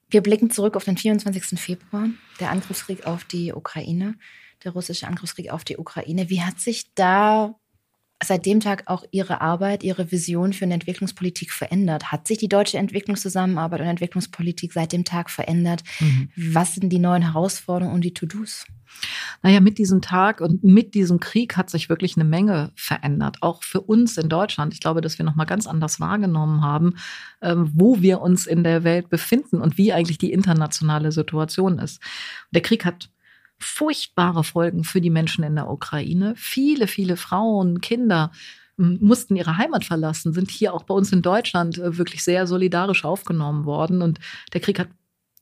[0.09, 1.59] Wir blicken zurück auf den 24.
[1.59, 2.07] Februar,
[2.39, 4.15] der Angriffskrieg auf die Ukraine,
[4.63, 6.29] der russische Angriffskrieg auf die Ukraine.
[6.29, 7.55] Wie hat sich da
[8.23, 12.11] seit dem Tag auch Ihre Arbeit, Ihre Vision für eine Entwicklungspolitik verändert?
[12.11, 15.83] Hat sich die deutsche Entwicklungszusammenarbeit und Entwicklungspolitik seit dem Tag verändert?
[15.99, 16.29] Mhm.
[16.35, 18.65] Was sind die neuen Herausforderungen und die To-Dos?
[19.41, 23.37] Naja, mit diesem Tag und mit diesem Krieg hat sich wirklich eine Menge verändert.
[23.41, 24.73] Auch für uns in Deutschland.
[24.73, 26.95] Ich glaube, dass wir nochmal ganz anders wahrgenommen haben,
[27.41, 32.01] ähm, wo wir uns in der Welt befinden und wie eigentlich die internationale Situation ist.
[32.51, 33.09] Der Krieg hat
[33.59, 36.33] furchtbare Folgen für die Menschen in der Ukraine.
[36.35, 38.31] Viele, viele Frauen, Kinder
[38.77, 43.05] mussten ihre Heimat verlassen, sind hier auch bei uns in Deutschland äh, wirklich sehr solidarisch
[43.05, 44.01] aufgenommen worden.
[44.01, 44.19] Und
[44.51, 44.87] der Krieg hat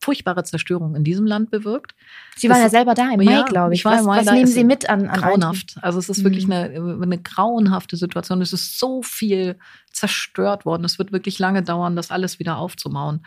[0.02, 1.94] furchtbare Zerstörung in diesem Land bewirkt.
[2.36, 3.82] Sie waren ja selber da im Mai, ja, glaube ich.
[3.82, 5.76] ich was, was nehmen Sie mit an, an Grauenhaft.
[5.82, 6.24] Also es ist mhm.
[6.24, 8.42] wirklich eine, eine grauenhafte Situation.
[8.42, 9.58] Es ist so viel
[9.92, 10.84] zerstört worden.
[10.84, 13.24] Es wird wirklich lange dauern, das alles wieder aufzubauen.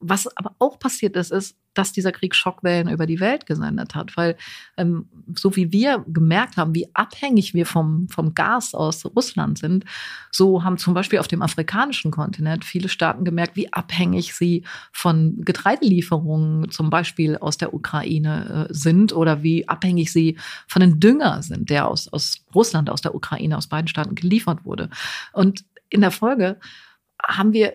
[0.00, 4.16] Was aber auch passiert ist, ist, dass dieser Krieg Schockwellen über die Welt gesendet hat.
[4.16, 4.36] Weil
[4.76, 9.84] ähm, so wie wir gemerkt haben, wie abhängig wir vom, vom Gas aus Russland sind,
[10.30, 15.40] so haben zum Beispiel auf dem afrikanischen Kontinent viele Staaten gemerkt, wie abhängig sie von
[15.44, 20.36] Getreidelieferungen zum Beispiel aus der Ukraine äh, sind oder wie abhängig sie
[20.66, 24.64] von den Dünger sind, der aus, aus Russland, aus der Ukraine, aus beiden Staaten geliefert
[24.64, 24.90] wurde.
[25.32, 26.58] Und in der Folge
[27.22, 27.74] haben wir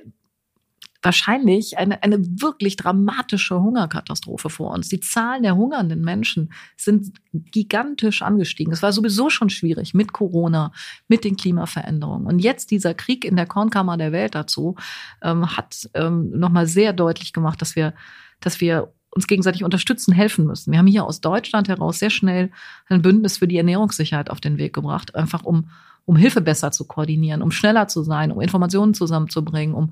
[1.04, 4.88] wahrscheinlich eine, eine wirklich dramatische Hungerkatastrophe vor uns.
[4.88, 8.72] Die Zahlen der hungernden Menschen sind gigantisch angestiegen.
[8.72, 10.72] Es war sowieso schon schwierig mit Corona,
[11.10, 12.26] mit den Klimaveränderungen.
[12.26, 14.76] Und jetzt dieser Krieg in der Kornkammer der Welt dazu
[15.22, 17.94] ähm, hat ähm, nochmal sehr deutlich gemacht, dass wir,
[18.40, 20.72] dass wir uns gegenseitig unterstützen, helfen müssen.
[20.72, 22.50] Wir haben hier aus Deutschland heraus sehr schnell
[22.88, 25.70] ein Bündnis für die Ernährungssicherheit auf den Weg gebracht, einfach um
[26.06, 29.92] um Hilfe besser zu koordinieren, um schneller zu sein, um Informationen zusammenzubringen, um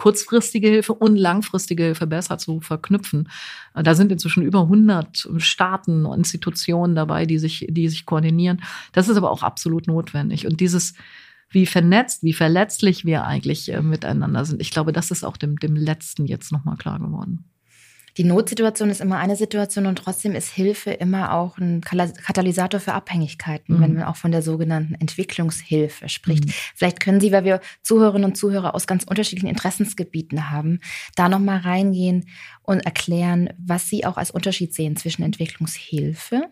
[0.00, 3.28] kurzfristige Hilfe und langfristige Hilfe besser zu verknüpfen.
[3.74, 8.62] Da sind inzwischen über 100 Staaten und Institutionen dabei, die sich, die sich koordinieren.
[8.92, 10.46] Das ist aber auch absolut notwendig.
[10.46, 10.94] Und dieses,
[11.50, 15.58] wie vernetzt, wie verletzlich wir eigentlich äh, miteinander sind, ich glaube, das ist auch dem,
[15.58, 17.49] dem Letzten jetzt nochmal klar geworden
[18.20, 22.92] die Notsituation ist immer eine Situation und trotzdem ist Hilfe immer auch ein Katalysator für
[22.92, 23.80] Abhängigkeiten, mhm.
[23.80, 26.44] wenn man auch von der sogenannten Entwicklungshilfe spricht.
[26.44, 26.52] Mhm.
[26.74, 30.80] Vielleicht können Sie, weil wir Zuhörerinnen und Zuhörer aus ganz unterschiedlichen Interessensgebieten haben,
[31.16, 32.26] da nochmal reingehen
[32.62, 36.42] und erklären, was Sie auch als Unterschied sehen zwischen Entwicklungshilfe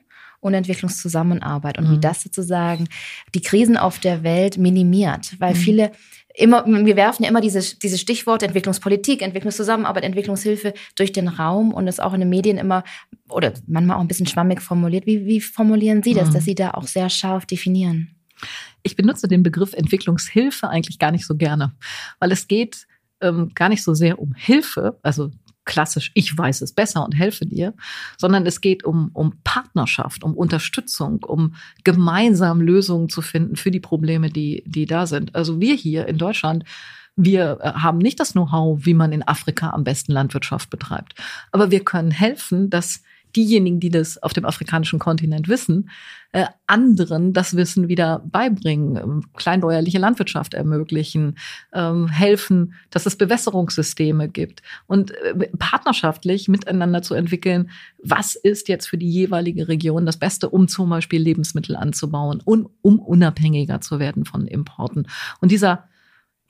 [0.41, 1.97] und Entwicklungszusammenarbeit und mhm.
[1.97, 2.89] wie das sozusagen
[3.35, 5.59] die Krisen auf der Welt minimiert, weil mhm.
[5.59, 5.93] viele
[6.39, 11.87] immer, wir werfen ja immer diese, diese Stichworte Entwicklungspolitik, Entwicklungszusammenarbeit, Entwicklungshilfe durch den Raum und
[11.87, 12.85] das auch in den Medien immer
[13.29, 15.07] oder manchmal auch ein bisschen schwammig formuliert.
[15.07, 16.33] Wie, wie formulieren Sie das, mhm.
[16.35, 18.15] dass Sie da auch sehr scharf definieren?
[18.83, 21.75] Ich benutze den Begriff Entwicklungshilfe eigentlich gar nicht so gerne,
[22.21, 22.87] weil es geht
[23.21, 25.31] ähm, gar nicht so sehr um Hilfe, also
[25.69, 27.75] klassisch, ich weiß es besser und helfe dir,
[28.17, 31.55] sondern es geht um, um Partnerschaft, um Unterstützung, um
[31.85, 35.37] gemeinsam Lösungen zu finden für die Probleme, die, die da sind.
[35.37, 36.65] Also wir hier in Deutschland,
[37.15, 41.15] wir äh, haben nicht das Know-how, wie man in Afrika am besten Landwirtschaft betreibt.
[41.53, 43.03] Aber wir können helfen, dass
[43.37, 45.91] diejenigen, die das auf dem afrikanischen Kontinent wissen,
[46.33, 51.39] äh, anderen das Wissen wieder beibringen, ähm, kleinbäuerliche Landwirtschaft ermöglichen,
[51.73, 57.71] ähm, helfen, dass es Bewässerungssysteme gibt und äh, partnerschaftlich miteinander zu entwickeln,
[58.03, 62.69] was ist jetzt für die jeweilige Region das Beste, um zum Beispiel Lebensmittel anzubauen und
[62.83, 65.07] um unabhängiger zu werden von Importen.
[65.41, 65.89] Und dieser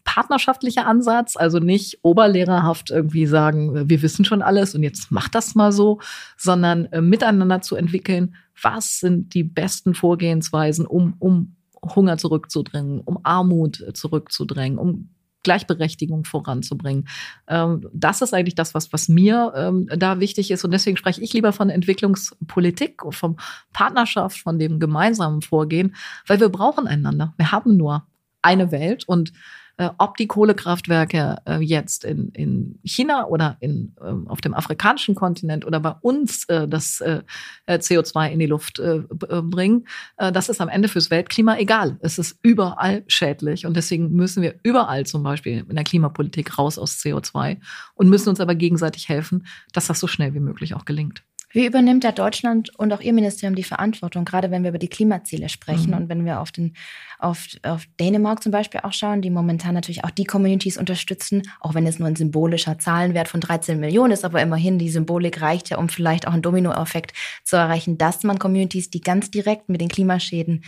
[0.05, 5.55] partnerschaftlicher Ansatz, also nicht oberlehrerhaft irgendwie sagen, wir wissen schon alles und jetzt macht das
[5.55, 6.01] mal so,
[6.37, 11.57] sondern äh, miteinander zu entwickeln, was sind die besten Vorgehensweisen, um, um
[11.95, 15.11] Hunger zurückzudrängen, um Armut zurückzudrängen, um
[15.43, 17.09] Gleichberechtigung voranzubringen.
[17.47, 20.65] Ähm, das ist eigentlich das, was, was mir ähm, da wichtig ist.
[20.65, 23.37] Und deswegen spreche ich lieber von Entwicklungspolitik und von
[23.73, 25.95] Partnerschaft, von dem gemeinsamen Vorgehen,
[26.27, 27.35] weil wir brauchen einander.
[27.37, 28.07] Wir haben nur
[28.43, 29.33] eine Welt und
[29.79, 35.15] äh, ob die Kohlekraftwerke äh, jetzt in, in China oder in, äh, auf dem afrikanischen
[35.15, 37.23] Kontinent oder bei uns äh, das äh,
[37.67, 39.87] äh CO2 in die Luft bringen,
[40.17, 41.97] das ist am Ende fürs Weltklima egal.
[42.01, 46.79] Es ist überall schädlich und deswegen müssen wir überall zum Beispiel in der Klimapolitik raus
[46.79, 47.59] aus CO2
[47.95, 51.23] und müssen uns aber gegenseitig helfen, dass das so schnell wie möglich auch gelingt.
[51.51, 54.89] Wie übernimmt da Deutschland und auch Ihr Ministerium die Verantwortung, gerade wenn wir über die
[54.89, 55.97] Klimaziele sprechen mhm.
[55.97, 56.75] und wenn wir auf, den,
[57.19, 61.75] auf, auf Dänemark zum Beispiel auch schauen, die momentan natürlich auch die Communities unterstützen, auch
[61.75, 65.71] wenn es nur ein symbolischer Zahlenwert von 13 Millionen ist, aber immerhin die Symbolik reicht
[65.71, 69.81] ja, um vielleicht auch einen Dominoeffekt zu erreichen, dass man Communities, die ganz direkt mit
[69.81, 70.65] den Klimaschäden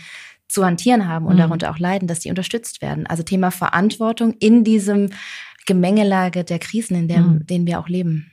[0.47, 1.39] zu hantieren haben und mhm.
[1.39, 3.05] darunter auch leiden, dass die unterstützt werden.
[3.07, 5.11] Also Thema Verantwortung in diesem
[5.65, 7.45] Gemengelage der Krisen, in der, mhm.
[7.45, 8.31] denen wir auch leben.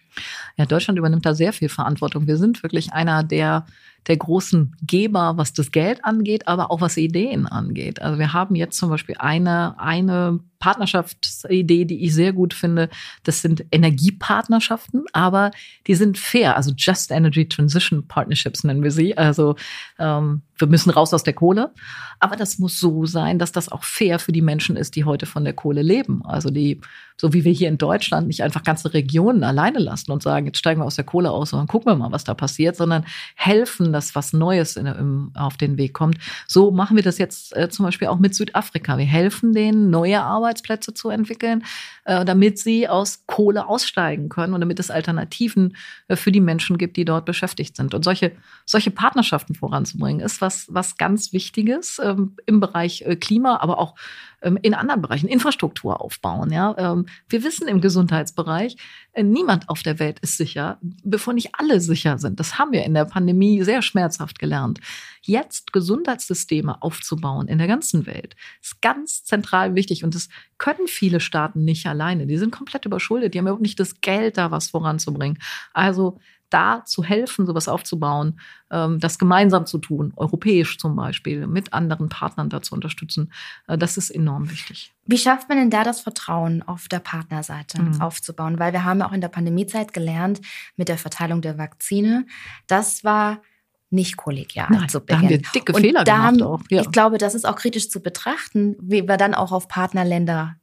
[0.58, 2.26] Ja, Deutschland übernimmt da sehr viel Verantwortung.
[2.26, 3.64] Wir sind wirklich einer der
[4.08, 8.00] der großen Geber, was das Geld angeht, aber auch was Ideen angeht.
[8.02, 12.88] Also wir haben jetzt zum Beispiel eine, eine Partnerschaftsidee, die ich sehr gut finde.
[13.22, 15.50] Das sind Energiepartnerschaften, aber
[15.86, 16.56] die sind fair.
[16.56, 19.16] Also Just Energy Transition Partnerships nennen wir sie.
[19.16, 19.56] Also
[19.98, 21.72] ähm, wir müssen raus aus der Kohle.
[22.20, 25.26] Aber das muss so sein, dass das auch fair für die Menschen ist, die heute
[25.26, 26.24] von der Kohle leben.
[26.24, 26.80] Also die,
[27.16, 30.58] so wie wir hier in Deutschland nicht einfach ganze Regionen alleine lassen und sagen, jetzt
[30.58, 33.04] steigen wir aus der Kohle aus und gucken wir mal, was da passiert, sondern
[33.36, 36.18] helfen, dass was Neues in, im, auf den Weg kommt.
[36.46, 38.96] So machen wir das jetzt äh, zum Beispiel auch mit Südafrika.
[38.96, 41.64] Wir helfen denen, neue Arbeitsplätze zu entwickeln,
[42.08, 45.76] äh, damit sie aus Kohle aussteigen können und damit es Alternativen
[46.08, 47.92] äh, für die Menschen gibt, die dort beschäftigt sind.
[47.92, 48.32] Und solche,
[48.64, 53.94] solche Partnerschaften voranzubringen, ist was, was ganz Wichtiges ähm, im Bereich äh, Klima, aber auch
[54.40, 56.50] ähm, in anderen Bereichen, Infrastruktur aufbauen.
[56.50, 56.74] Ja?
[56.78, 58.78] Ähm, wir wissen im Gesundheitsbereich,
[59.20, 62.40] niemand auf der Welt ist sicher, bevor nicht alle sicher sind.
[62.40, 64.80] Das haben wir in der Pandemie sehr schmerzhaft gelernt.
[65.22, 71.20] Jetzt Gesundheitssysteme aufzubauen in der ganzen Welt ist ganz zentral wichtig und das können viele
[71.20, 72.26] Staaten nicht alleine.
[72.26, 75.38] Die sind komplett überschuldet, die haben überhaupt nicht das Geld, da was voranzubringen.
[75.72, 76.18] Also
[76.50, 82.08] da zu helfen, sowas aufzubauen, ähm, das gemeinsam zu tun, europäisch zum Beispiel, mit anderen
[82.08, 83.32] Partnern da zu unterstützen,
[83.66, 84.94] äh, das ist enorm wichtig.
[85.04, 88.00] Wie schafft man denn da das Vertrauen auf der Partnerseite mhm.
[88.00, 88.58] aufzubauen?
[88.58, 90.40] Weil wir haben ja auch in der Pandemiezeit gelernt
[90.76, 92.26] mit der Verteilung der Vakzine,
[92.66, 93.42] das war
[93.90, 95.16] nicht kollegial Nein, zu Beginn.
[95.16, 96.60] Da haben wir dicke Und Fehler gemacht haben, auch.
[96.68, 96.82] Ja.
[96.82, 100.56] Ich glaube, das ist auch kritisch zu betrachten, wie wir dann auch auf Partnerländer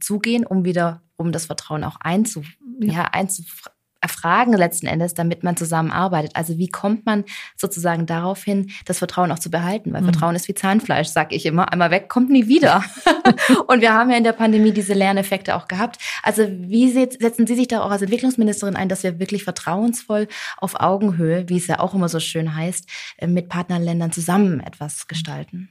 [0.00, 2.42] zugehen, um wieder, um das Vertrauen auch einzu,
[2.80, 2.92] ja.
[2.92, 3.64] Ja, einzuf
[4.06, 6.30] erfragen letzten Endes, damit man zusammenarbeitet.
[6.34, 7.24] Also wie kommt man
[7.56, 9.92] sozusagen darauf hin, das Vertrauen auch zu behalten?
[9.92, 10.12] Weil mhm.
[10.12, 11.72] Vertrauen ist wie Zahnfleisch, sag ich immer.
[11.72, 12.84] Einmal weg, kommt nie wieder.
[13.66, 15.98] und wir haben ja in der Pandemie diese Lerneffekte auch gehabt.
[16.22, 20.78] Also wie setzen Sie sich da auch als Entwicklungsministerin ein, dass wir wirklich vertrauensvoll auf
[20.78, 25.70] Augenhöhe, wie es ja auch immer so schön heißt, äh, mit Partnerländern zusammen etwas gestalten?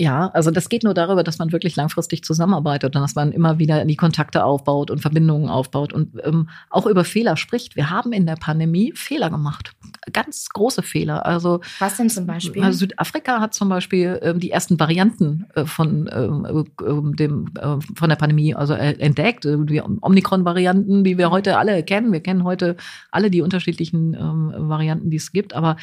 [0.00, 3.58] Ja, also das geht nur darüber, dass man wirklich langfristig zusammenarbeitet und dass man immer
[3.58, 7.76] wieder die Kontakte aufbaut und Verbindungen aufbaut und ähm, auch über Fehler spricht.
[7.76, 9.72] Wir haben in der Pandemie Fehler gemacht,
[10.10, 11.26] ganz große Fehler.
[11.26, 12.62] Also was denn zum Beispiel?
[12.62, 17.76] Also Südafrika hat zum Beispiel ähm, die ersten Varianten äh, von ähm, äh, dem äh,
[17.94, 22.10] von der Pandemie also äh, entdeckt, äh, die Omikron-Varianten, die wir heute alle kennen.
[22.10, 22.76] Wir kennen heute
[23.10, 25.76] alle die unterschiedlichen ähm, Varianten, die es gibt, aber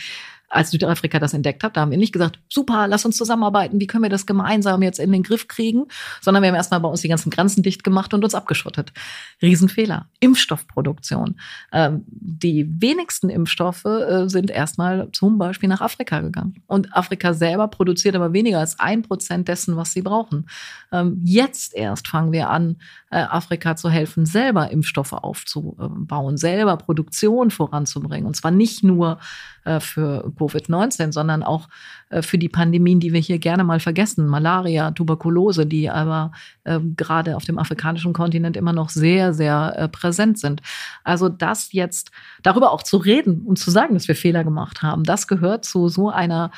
[0.50, 3.88] als Südafrika das entdeckt hat, da haben wir nicht gesagt, super, lass uns zusammenarbeiten, wie
[3.88, 5.86] können wir das gemeinsam jetzt in den Griff kriegen,
[6.22, 8.94] sondern wir haben erstmal bei uns die ganzen Grenzen dicht gemacht und uns abgeschottet.
[9.42, 10.08] Riesenfehler.
[10.20, 11.36] Impfstoffproduktion.
[11.74, 16.64] Ähm, die wenigsten Impfstoffe äh, sind erstmal zum Beispiel nach Afrika gegangen.
[16.66, 20.48] Und Afrika selber produziert aber weniger als ein Prozent dessen, was sie brauchen.
[20.92, 22.78] Ähm, jetzt erst fangen wir an,
[23.12, 28.26] äh, Afrika zu helfen, selber Impfstoffe aufzubauen, selber Produktion voranzubringen.
[28.26, 29.20] Und zwar nicht nur
[29.68, 31.68] äh, für Covid-19, sondern auch
[32.10, 34.28] äh, für die Pandemien, die wir hier gerne mal vergessen.
[34.28, 36.32] Malaria, Tuberkulose, die aber
[36.64, 40.62] äh, gerade auf dem afrikanischen Kontinent immer noch sehr, sehr äh, präsent sind.
[41.04, 42.12] Also das jetzt
[42.44, 45.90] darüber auch zu reden und zu sagen, dass wir Fehler gemacht haben, das gehört zu
[45.90, 46.52] so einer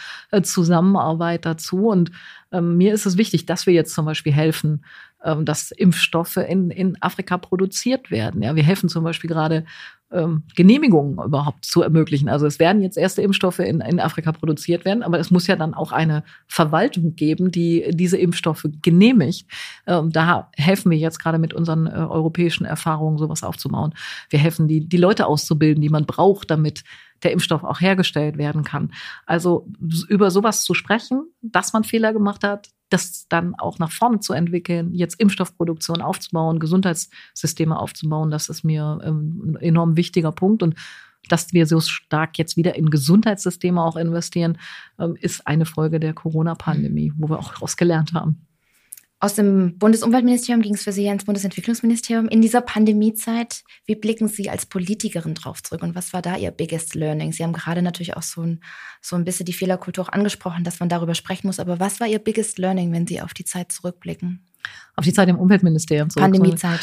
[0.43, 1.87] Zusammenarbeit dazu.
[1.87, 2.11] Und
[2.51, 4.83] ähm, mir ist es wichtig, dass wir jetzt zum Beispiel helfen,
[5.23, 8.41] ähm, dass Impfstoffe in, in Afrika produziert werden.
[8.41, 9.65] Ja, wir helfen zum Beispiel gerade
[10.11, 12.29] ähm, Genehmigungen überhaupt zu ermöglichen.
[12.29, 15.55] Also es werden jetzt erste Impfstoffe in, in Afrika produziert werden, aber es muss ja
[15.55, 19.47] dann auch eine Verwaltung geben, die diese Impfstoffe genehmigt.
[19.85, 23.93] Ähm, da helfen wir jetzt gerade mit unseren äh, europäischen Erfahrungen, sowas aufzubauen.
[24.29, 26.83] Wir helfen, die, die Leute auszubilden, die man braucht, damit
[27.23, 28.93] der Impfstoff auch hergestellt werden kann.
[29.25, 29.67] Also
[30.07, 34.33] über sowas zu sprechen, dass man Fehler gemacht hat, das dann auch nach vorne zu
[34.33, 40.63] entwickeln, jetzt Impfstoffproduktion aufzubauen, Gesundheitssysteme aufzubauen, das ist mir ähm, ein enorm wichtiger Punkt.
[40.63, 40.75] Und
[41.27, 44.57] dass wir so stark jetzt wieder in Gesundheitssysteme auch investieren,
[44.99, 48.48] ähm, ist eine Folge der Corona-Pandemie, wo wir auch daraus gelernt haben.
[49.21, 52.29] Aus dem Bundesumweltministerium ging es für Sie ins Bundesentwicklungsministerium.
[52.29, 56.51] In dieser Pandemiezeit, wie blicken Sie als Politikerin drauf zurück und was war da Ihr
[56.51, 57.33] biggest learning?
[57.33, 58.61] Sie haben gerade natürlich auch so ein,
[59.01, 61.59] so ein bisschen die Fehlerkultur auch angesprochen, dass man darüber sprechen muss.
[61.59, 64.45] Aber was war Ihr biggest learning, wenn Sie auf die Zeit zurückblicken?
[64.95, 66.23] Auf die Zeit im Umweltministerium zurück.
[66.23, 66.79] Pandemiezeit.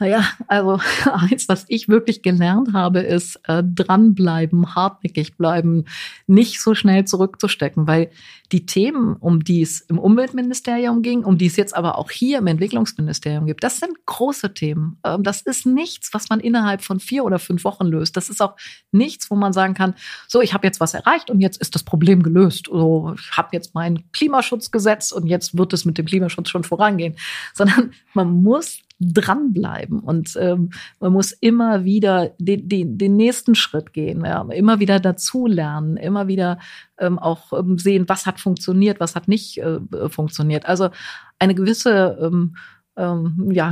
[0.00, 0.78] Naja, also
[1.12, 5.86] eins, was ich wirklich gelernt habe, ist äh, dranbleiben, hartnäckig bleiben,
[6.26, 8.10] nicht so schnell zurückzustecken, weil
[8.52, 12.38] die Themen, um die es im Umweltministerium ging, um die es jetzt aber auch hier
[12.38, 14.98] im Entwicklungsministerium gibt, das sind große Themen.
[15.04, 18.16] Ähm, das ist nichts, was man innerhalb von vier oder fünf Wochen löst.
[18.16, 18.56] Das ist auch
[18.92, 19.94] nichts, wo man sagen kann,
[20.28, 22.66] so, ich habe jetzt was erreicht und jetzt ist das Problem gelöst.
[22.70, 27.16] So, ich habe jetzt mein Klimaschutzgesetz und jetzt wird es mit dem Klimaschutz schon vorangehen.
[27.52, 33.92] Sondern man muss dranbleiben und ähm, man muss immer wieder den, den, den nächsten Schritt
[33.92, 36.58] gehen, ja, immer wieder dazulernen, immer wieder
[36.98, 40.66] ähm, auch ähm, sehen, was hat funktioniert, was hat nicht äh, funktioniert.
[40.66, 40.90] Also
[41.38, 42.56] eine gewisse ähm,
[42.96, 43.70] ähm, ja,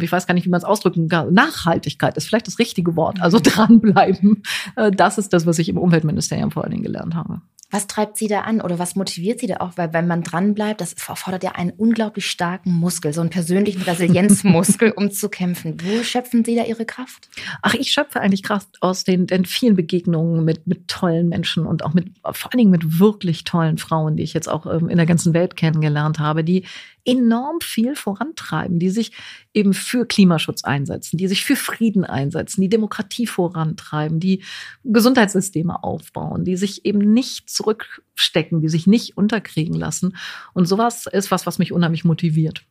[0.00, 1.34] ich weiß gar nicht, wie man es ausdrücken kann.
[1.34, 3.20] Nachhaltigkeit ist vielleicht das richtige Wort.
[3.20, 4.42] Also dranbleiben.
[4.76, 7.42] Äh, das ist das, was ich im Umweltministerium vor allen Dingen gelernt habe.
[7.70, 9.72] Was treibt Sie da an oder was motiviert Sie da auch?
[9.76, 14.90] Weil wenn man dranbleibt, das erfordert ja einen unglaublich starken Muskel, so einen persönlichen Resilienzmuskel,
[14.90, 15.76] um zu kämpfen.
[15.82, 17.28] Wo schöpfen Sie da Ihre Kraft?
[17.62, 21.84] Ach, ich schöpfe eigentlich Kraft aus den, den vielen Begegnungen mit, mit tollen Menschen und
[21.84, 24.96] auch mit, vor allen Dingen mit wirklich tollen Frauen, die ich jetzt auch ähm, in
[24.96, 26.64] der ganzen Welt kennengelernt habe, die
[27.04, 29.12] enorm viel vorantreiben, die sich
[29.54, 34.42] eben für Klimaschutz einsetzen, die sich für Frieden einsetzen, die Demokratie vorantreiben, die
[34.84, 40.16] Gesundheitssysteme aufbauen, die sich eben nicht zurückstecken, die sich nicht unterkriegen lassen.
[40.52, 42.64] Und sowas ist was, was mich unheimlich motiviert.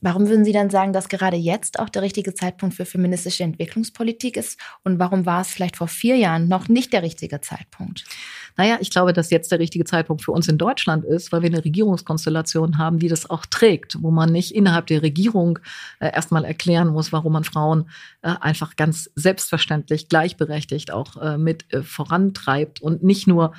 [0.00, 4.36] Warum würden Sie dann sagen, dass gerade jetzt auch der richtige Zeitpunkt für feministische Entwicklungspolitik
[4.36, 4.58] ist?
[4.84, 8.04] Und warum war es vielleicht vor vier Jahren noch nicht der richtige Zeitpunkt?
[8.58, 11.48] Naja, ich glaube, dass jetzt der richtige Zeitpunkt für uns in Deutschland ist, weil wir
[11.48, 15.60] eine Regierungskonstellation haben, die das auch trägt, wo man nicht innerhalb der Regierung
[16.00, 17.88] äh, erstmal erklären muss, warum man Frauen
[18.22, 23.52] äh, einfach ganz selbstverständlich gleichberechtigt auch äh, mit äh, vorantreibt und nicht nur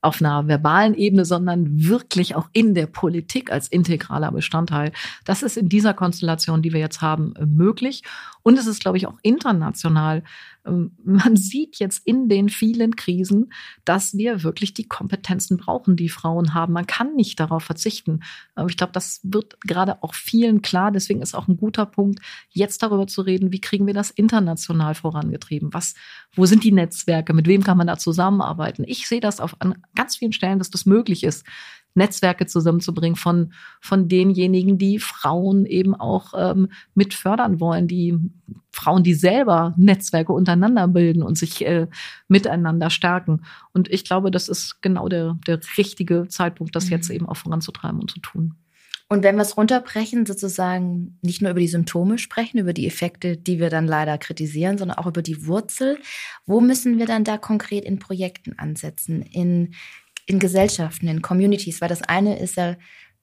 [0.00, 4.92] auf einer verbalen Ebene, sondern wirklich auch in der Politik als integraler Bestandteil.
[5.24, 8.02] Das ist in dieser Konstellation, die wir jetzt haben, möglich.
[8.42, 10.22] Und es ist, glaube ich, auch international
[11.04, 13.52] man sieht jetzt in den vielen Krisen,
[13.84, 16.72] dass wir wirklich die Kompetenzen brauchen, die Frauen haben.
[16.72, 18.20] Man kann nicht darauf verzichten.
[18.68, 20.90] Ich glaube, das wird gerade auch vielen klar.
[20.90, 24.94] Deswegen ist auch ein guter Punkt, jetzt darüber zu reden, wie kriegen wir das international
[24.94, 25.72] vorangetrieben?
[25.72, 25.94] Was,
[26.34, 27.32] wo sind die Netzwerke?
[27.32, 28.84] Mit wem kann man da zusammenarbeiten?
[28.86, 31.44] Ich sehe das auf an ganz vielen Stellen, dass das möglich ist.
[31.96, 38.18] Netzwerke zusammenzubringen von, von denjenigen, die Frauen eben auch ähm, mit fördern wollen, die
[38.70, 41.86] Frauen, die selber Netzwerke untereinander bilden und sich äh,
[42.28, 43.42] miteinander stärken.
[43.72, 47.16] Und ich glaube, das ist genau der, der richtige Zeitpunkt, das jetzt mhm.
[47.16, 48.54] eben auch voranzutreiben und zu tun.
[49.08, 53.36] Und wenn wir es runterbrechen, sozusagen nicht nur über die Symptome sprechen, über die Effekte,
[53.36, 55.98] die wir dann leider kritisieren, sondern auch über die Wurzel,
[56.44, 59.74] wo müssen wir dann da konkret in Projekten ansetzen, in
[60.26, 62.76] in Gesellschaften, in Communities, weil das eine ist ja,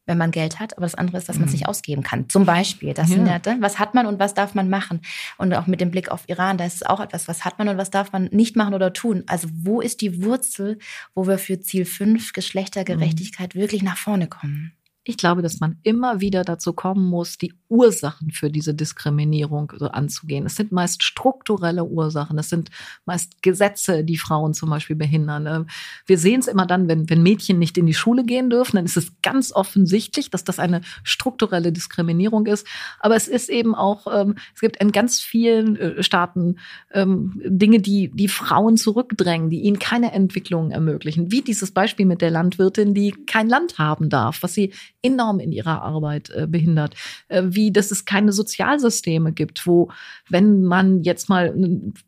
[0.05, 1.59] wenn man Geld hat, aber das andere ist, dass man es mhm.
[1.59, 2.27] nicht ausgeben kann.
[2.27, 3.15] Zum Beispiel, das ja.
[3.15, 5.01] sind ja, was hat man und was darf man machen?
[5.37, 7.69] Und auch mit dem Blick auf Iran, da ist es auch etwas, was hat man
[7.69, 9.23] und was darf man nicht machen oder tun?
[9.27, 10.79] Also wo ist die Wurzel,
[11.13, 13.59] wo wir für Ziel 5 Geschlechtergerechtigkeit mhm.
[13.59, 14.73] wirklich nach vorne kommen?
[15.05, 19.87] Ich glaube, dass man immer wieder dazu kommen muss, die Ursachen für diese Diskriminierung so
[19.87, 20.45] anzugehen.
[20.45, 22.37] Es sind meist strukturelle Ursachen.
[22.37, 22.69] Es sind
[23.05, 25.45] meist Gesetze, die Frauen zum Beispiel behindern.
[25.45, 25.65] Äh,
[26.05, 28.85] wir sehen es immer dann, wenn, wenn Mädchen nicht in die Schule gehen dürfen, dann
[28.85, 32.65] ist es ganz offensichtlich, dass das eine strukturelle Diskriminierung ist.
[32.99, 36.59] Aber es ist eben auch, ähm, es gibt in ganz vielen äh, Staaten
[36.93, 41.29] ähm, Dinge, die, die Frauen zurückdrängen, die ihnen keine Entwicklung ermöglichen.
[41.29, 44.71] Wie dieses Beispiel mit der Landwirtin, die kein Land haben darf, was sie
[45.03, 46.95] enorm in ihrer Arbeit äh, behindert.
[47.27, 49.91] Äh, wie, dass es keine Sozialsysteme gibt, wo,
[50.29, 51.53] wenn man jetzt mal,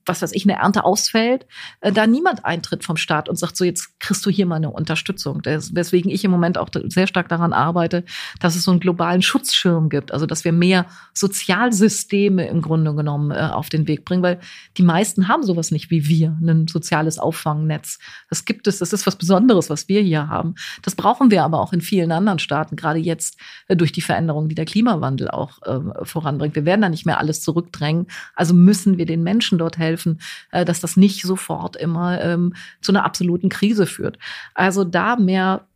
[0.05, 1.45] was weiß ich, eine Ernte ausfällt,
[1.81, 4.71] äh, da niemand eintritt vom Staat und sagt, so jetzt kriegst du hier mal eine
[4.71, 5.41] Unterstützung.
[5.41, 8.05] Das, weswegen ich im Moment auch sehr stark daran arbeite,
[8.39, 10.11] dass es so einen globalen Schutzschirm gibt.
[10.11, 14.39] Also, dass wir mehr Sozialsysteme im Grunde genommen äh, auf den Weg bringen, weil
[14.77, 17.99] die meisten haben sowas nicht wie wir, ein soziales Auffangnetz.
[18.29, 20.55] Das gibt es, das ist was Besonderes, was wir hier haben.
[20.81, 24.49] Das brauchen wir aber auch in vielen anderen Staaten gerade jetzt äh, durch die Veränderungen,
[24.49, 26.55] die der Klimawandel auch äh, voranbringt.
[26.55, 28.07] Wir werden da nicht mehr alles zurückdrängen.
[28.35, 30.21] Also müssen wir den Menschen dort helfen,
[30.51, 34.17] äh, dass das nicht sofort immer ähm, zu einer absoluten Krise führt.
[34.53, 35.67] Also da mehr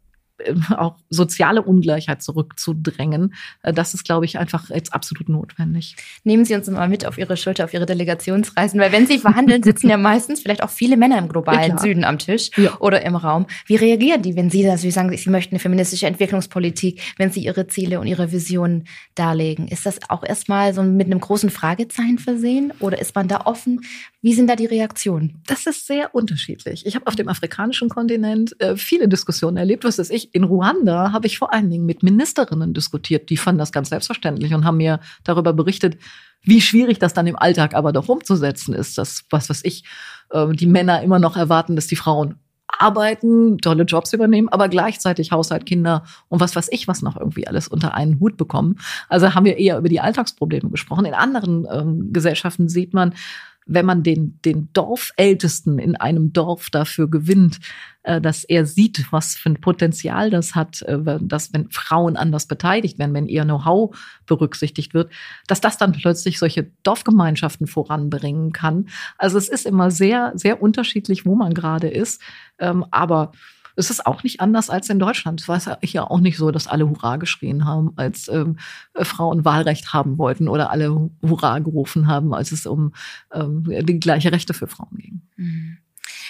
[0.76, 3.34] auch soziale Ungleichheit zurückzudrängen.
[3.64, 5.96] Äh, das ist, glaube ich, einfach jetzt absolut notwendig.
[6.24, 9.64] Nehmen Sie uns mal mit auf Ihre Schulter, auf Ihre Delegationsreisen, weil wenn Sie verhandeln,
[9.64, 12.80] sitzen ja meistens vielleicht auch viele Männer im globalen ja, Süden am Tisch ja.
[12.80, 13.46] oder im Raum.
[13.66, 17.44] Wie reagieren die, wenn Sie das, Sie sagen, Sie möchten eine feministische Entwicklungspolitik, wenn Sie
[17.44, 18.86] Ihre Ziele und Ihre Visionen
[19.16, 19.68] darlegen?
[19.68, 23.82] Ist das auch erstmal so mit einem großen Fragezeichen versehen oder ist man da offen?
[24.22, 25.42] Wie sind da die Reaktionen?
[25.48, 26.86] Das ist sehr unterschiedlich.
[26.86, 29.84] Ich habe auf dem afrikanischen Kontinent äh, viele Diskussionen erlebt.
[29.84, 30.29] Was ist ich?
[30.32, 33.30] In Ruanda habe ich vor allen Dingen mit Ministerinnen diskutiert.
[33.30, 35.98] Die fanden das ganz selbstverständlich und haben mir darüber berichtet,
[36.42, 38.98] wie schwierig das dann im Alltag aber doch umzusetzen ist.
[38.98, 39.84] Das, was weiß ich,
[40.32, 42.36] äh, die Männer immer noch erwarten, dass die Frauen
[42.68, 47.48] arbeiten, tolle Jobs übernehmen, aber gleichzeitig Haushalt, Kinder und was weiß ich, was noch irgendwie
[47.48, 48.78] alles unter einen Hut bekommen.
[49.10, 51.06] Also haben wir eher über die Alltagsprobleme gesprochen.
[51.06, 53.14] In anderen ähm, Gesellschaften sieht man,
[53.70, 57.60] wenn man den, den Dorfältesten in einem Dorf dafür gewinnt,
[58.04, 62.48] äh, dass er sieht, was für ein Potenzial das hat, äh, dass wenn Frauen anders
[62.48, 63.96] beteiligt werden, wenn ihr Know-how
[64.26, 65.12] berücksichtigt wird,
[65.48, 68.90] dass das dann plötzlich solche Dorfgemeinschaften voranbringen kann.
[69.18, 72.22] Also es ist immer sehr, sehr unterschiedlich, wo man gerade ist.
[72.58, 73.32] Ähm, aber
[73.80, 75.42] es ist auch nicht anders als in Deutschland.
[75.42, 78.58] Es war ja auch nicht so, dass alle Hurra geschrien haben, als ähm,
[78.94, 82.94] Frauen Wahlrecht haben wollten oder alle Hurra gerufen haben, als es um
[83.34, 85.22] ähm, die gleiche Rechte für Frauen ging.
[85.38, 85.78] Mhm.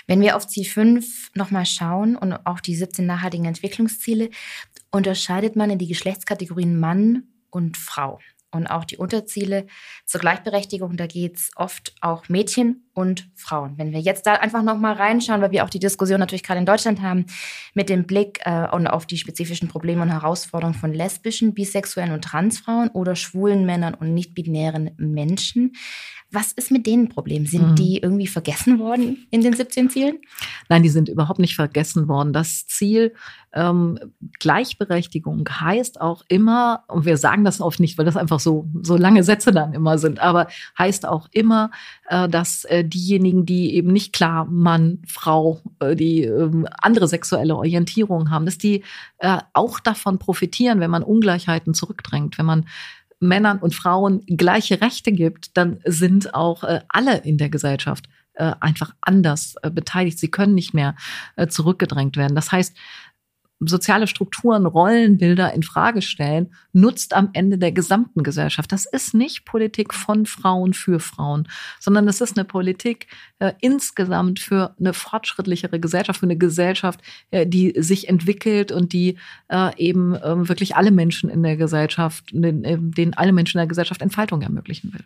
[0.06, 4.30] Wenn wir auf Ziel 5 nochmal schauen und auch die 17 nachhaltigen Entwicklungsziele,
[4.92, 8.20] unterscheidet man in die Geschlechtskategorien Mann und Frau
[8.52, 9.68] und auch die Unterziele
[10.06, 13.78] zur Gleichberechtigung, da geht es oft auch Mädchen und Frauen.
[13.78, 16.66] Wenn wir jetzt da einfach nochmal reinschauen, weil wir auch die Diskussion natürlich gerade in
[16.66, 17.26] Deutschland haben,
[17.74, 22.24] mit dem Blick äh, und auf die spezifischen Probleme und Herausforderungen von lesbischen, bisexuellen und
[22.24, 25.74] Transfrauen oder schwulen Männern und nicht-binären Menschen.
[26.32, 27.48] Was ist mit denen Problem?
[27.48, 27.76] Sind mhm.
[27.76, 30.20] die irgendwie vergessen worden in den 17 Zielen?
[30.68, 32.34] Nein, die sind überhaupt nicht vergessen worden.
[32.34, 33.14] Das Ziel
[33.52, 33.98] ähm,
[34.40, 38.96] Gleichberechtigung heißt auch immer, und wir sagen das oft nicht, weil das einfach so, so
[38.96, 40.48] lange Sätze dann immer sind, aber
[40.78, 41.72] heißt auch immer,
[42.10, 47.56] äh, dass äh, diejenigen, die eben nicht klar Mann, Frau, äh, die äh, andere sexuelle
[47.56, 48.84] Orientierung haben, dass die
[49.20, 52.66] äh, auch davon profitieren, wenn man Ungleichheiten zurückdrängt, wenn man
[53.20, 58.08] Männern und Frauen gleiche Rechte gibt, dann sind auch äh, alle in der Gesellschaft
[58.62, 60.18] einfach anders beteiligt.
[60.18, 60.96] Sie können nicht mehr
[61.50, 62.36] zurückgedrängt werden.
[62.36, 62.74] Das heißt,
[63.60, 68.72] soziale Strukturen, Rollenbilder in Frage stellen, nutzt am Ende der gesamten Gesellschaft.
[68.72, 71.48] Das ist nicht Politik von Frauen für Frauen,
[71.80, 73.08] sondern es ist eine Politik
[73.40, 77.02] äh, insgesamt für eine fortschrittlichere Gesellschaft, für eine Gesellschaft,
[77.32, 79.18] äh, die sich entwickelt und die
[79.50, 83.64] äh, eben ähm, wirklich alle Menschen in der Gesellschaft, den, äh, denen alle Menschen in
[83.64, 85.04] der Gesellschaft Entfaltung ermöglichen will.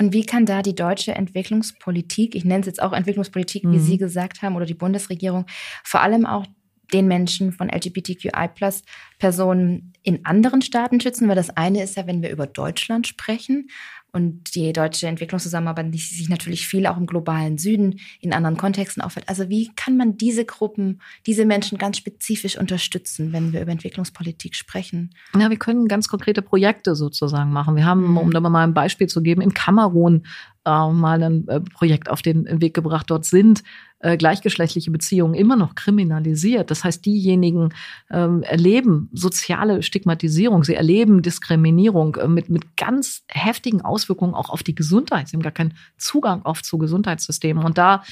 [0.00, 3.80] Und wie kann da die deutsche Entwicklungspolitik, ich nenne es jetzt auch Entwicklungspolitik, wie mhm.
[3.80, 5.46] Sie gesagt haben, oder die Bundesregierung,
[5.82, 6.46] vor allem auch
[6.92, 11.28] den Menschen von LGBTQI-Personen in anderen Staaten schützen?
[11.28, 13.68] Weil das eine ist ja, wenn wir über Deutschland sprechen
[14.10, 19.02] und die deutsche Entwicklungszusammenarbeit die sich natürlich viel auch im globalen Süden in anderen Kontexten
[19.02, 19.28] auffällt.
[19.28, 24.54] Also wie kann man diese Gruppen, diese Menschen ganz spezifisch unterstützen, wenn wir über Entwicklungspolitik
[24.54, 25.14] sprechen?
[25.38, 27.76] Ja, wir können ganz konkrete Projekte sozusagen machen.
[27.76, 28.32] Wir haben, um mhm.
[28.32, 30.26] da mal ein Beispiel zu geben, in Kamerun
[30.68, 33.10] äh, mal ein äh, Projekt auf den Weg gebracht.
[33.10, 33.62] Dort sind
[34.00, 36.70] äh, gleichgeschlechtliche Beziehungen immer noch kriminalisiert.
[36.70, 37.70] Das heißt, diejenigen
[38.10, 44.62] ähm, erleben soziale Stigmatisierung, sie erleben Diskriminierung äh, mit, mit ganz heftigen Auswirkungen auch auf
[44.62, 45.28] die Gesundheit.
[45.28, 47.64] Sie haben gar keinen Zugang oft zu Gesundheitssystemen.
[47.64, 48.02] Und da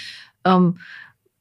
[0.45, 0.79] ähm,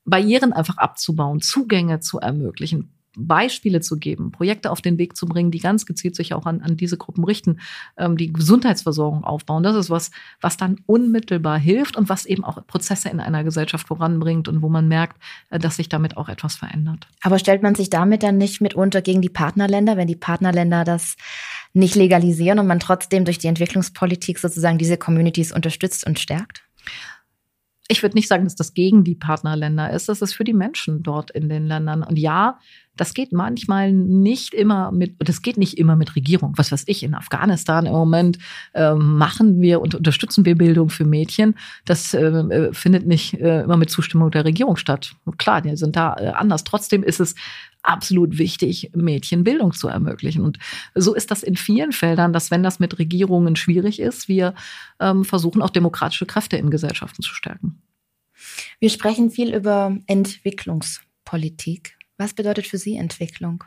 [0.05, 5.51] Barrieren einfach abzubauen, Zugänge zu ermöglichen, Beispiele zu geben, Projekte auf den Weg zu bringen,
[5.51, 7.59] die ganz gezielt sich auch an, an diese Gruppen richten,
[7.97, 9.63] ähm, die Gesundheitsversorgung aufbauen.
[9.63, 10.11] Das ist was,
[10.41, 14.70] was dann unmittelbar hilft und was eben auch Prozesse in einer Gesellschaft voranbringt und wo
[14.70, 17.07] man merkt, äh, dass sich damit auch etwas verändert.
[17.22, 21.16] Aber stellt man sich damit dann nicht mitunter gegen die Partnerländer, wenn die Partnerländer das
[21.74, 26.66] nicht legalisieren und man trotzdem durch die Entwicklungspolitik sozusagen diese Communities unterstützt und stärkt?
[27.88, 30.09] ich würde nicht sagen, dass das gegen die Partnerländer ist.
[30.09, 32.03] Das ist für die Menschen dort in den Ländern.
[32.03, 32.59] Und ja,
[32.96, 36.54] das geht manchmal nicht immer mit, das geht nicht immer mit Regierung.
[36.58, 38.38] Was weiß ich, in Afghanistan im Moment
[38.74, 41.56] äh, machen wir und unterstützen wir Bildung für Mädchen.
[41.86, 45.16] Das äh, äh, findet nicht äh, immer mit Zustimmung der Regierung statt.
[45.38, 46.64] Klar, die sind da äh, anders.
[46.64, 47.36] Trotzdem ist es
[47.86, 50.43] absolut wichtig, Mädchen Bildung zu ermöglichen.
[50.43, 50.58] Und
[50.96, 54.56] so ist das in vielen Feldern, dass wenn das mit Regierungen schwierig ist, wir
[55.00, 57.82] ähm, versuchen auch demokratische Kräfte in Gesellschaften zu stärken.
[58.80, 61.98] Wir sprechen viel über Entwicklungspolitik.
[62.18, 63.63] Was bedeutet für Sie Entwicklung?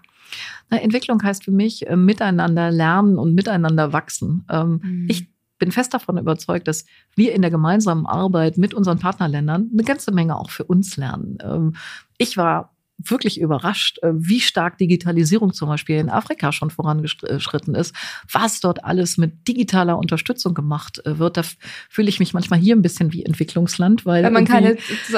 [0.71, 4.45] Na, Entwicklung heißt für mich äh, miteinander lernen und miteinander wachsen.
[4.51, 5.07] Ähm, mhm.
[5.11, 5.29] Ich
[5.59, 6.85] bin fest davon überzeugt, dass
[7.17, 11.39] wir in der gemeinsamen Arbeit mit unseren Partnerländern eine ganze Menge auch für uns lernen.
[11.43, 11.75] Ähm,
[12.17, 17.95] ich war wirklich überrascht, äh, wie stark Digitalisierung zum Beispiel in Afrika schon vorangeschritten ist,
[18.31, 21.37] was dort alles mit digitaler Unterstützung gemacht äh, wird.
[21.37, 21.43] Da
[21.89, 24.77] fühle ich mich manchmal hier ein bisschen wie Entwicklungsland, weil wenn man keine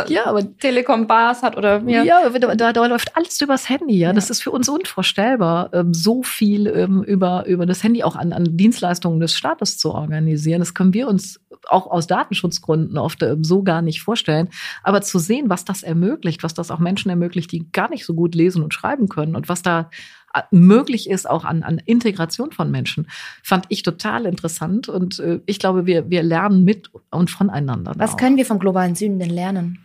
[0.08, 3.98] ja, aber, Telekom-Bars hat oder ja, ja da, da, läuft alles übers Handy.
[3.98, 4.12] Ja, ja.
[4.12, 8.32] das ist für uns unvorstellbar, ähm, so viel ähm, über über das Handy auch an,
[8.32, 10.60] an Dienstleistungen des Staates zu organisieren.
[10.60, 14.48] Das können wir uns auch aus Datenschutzgründen oft ähm, so gar nicht vorstellen.
[14.82, 18.14] Aber zu sehen, was das ermöglicht, was das auch Menschen ermöglicht, die gar nicht so
[18.14, 19.90] gut lesen und schreiben können und was da
[20.34, 23.08] äh, möglich ist, auch an, an Integration von Menschen,
[23.42, 24.88] fand ich total interessant.
[24.88, 27.92] Und äh, ich glaube, wir, wir lernen mit und voneinander.
[27.96, 28.16] Was auch.
[28.16, 29.80] können wir vom globalen Süden denn lernen?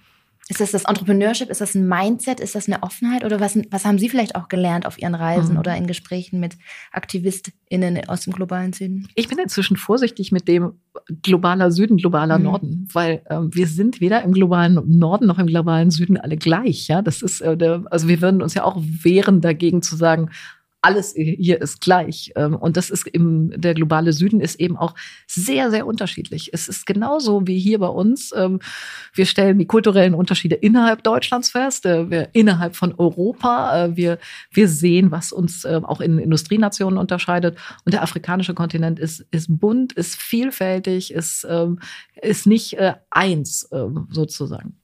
[0.47, 1.49] Ist das das Entrepreneurship?
[1.49, 2.39] Ist das ein Mindset?
[2.39, 3.25] Ist das eine Offenheit?
[3.25, 5.59] Oder was, was haben Sie vielleicht auch gelernt auf Ihren Reisen mhm.
[5.59, 6.55] oder in Gesprächen mit
[6.91, 9.07] AktivistInnen aus dem globalen Süden?
[9.15, 10.73] Ich bin inzwischen vorsichtig mit dem
[11.23, 12.43] globaler Süden, globaler mhm.
[12.43, 16.87] Norden, weil äh, wir sind weder im globalen Norden noch im globalen Süden alle gleich.
[16.89, 20.29] Ja, das ist, äh, der, also wir würden uns ja auch wehren dagegen zu sagen,
[20.85, 22.31] alles hier ist gleich.
[22.35, 24.93] Ähm, und das ist im, der globale Süden ist eben auch
[25.25, 26.51] sehr, sehr unterschiedlich.
[26.53, 28.31] Es ist genauso wie hier bei uns.
[28.35, 28.59] Ähm,
[29.13, 33.85] wir stellen die kulturellen Unterschiede innerhalb Deutschlands fest, äh, wir innerhalb von Europa.
[33.85, 34.19] Äh, wir,
[34.51, 37.57] wir sehen, was uns äh, auch in Industrienationen unterscheidet.
[37.83, 41.79] Und der afrikanische Kontinent ist, ist bunt, ist vielfältig, ist, ähm,
[42.21, 42.77] ist nicht
[43.09, 43.67] eins
[44.11, 44.77] sozusagen.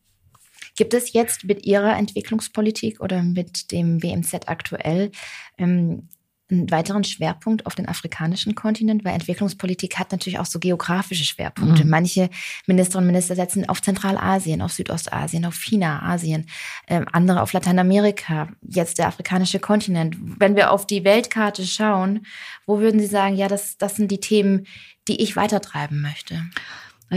[0.76, 5.12] Gibt es jetzt mit Ihrer Entwicklungspolitik oder mit dem BMZ aktuell
[5.58, 6.08] ähm,
[6.52, 11.84] einen weiteren Schwerpunkt auf den afrikanischen Kontinent, weil Entwicklungspolitik hat natürlich auch so geografische Schwerpunkte.
[11.84, 11.90] Mhm.
[11.90, 12.30] Manche
[12.68, 16.48] Ministerinnen und Minister setzen auf Zentralasien, auf Südostasien, auf China, Asien,
[16.88, 20.18] äh, andere auf Lateinamerika, jetzt der afrikanische Kontinent.
[20.20, 22.26] Wenn wir auf die Weltkarte schauen,
[22.66, 24.68] wo würden Sie sagen, ja, das, das sind die Themen,
[25.08, 26.44] die ich weitertreiben möchte?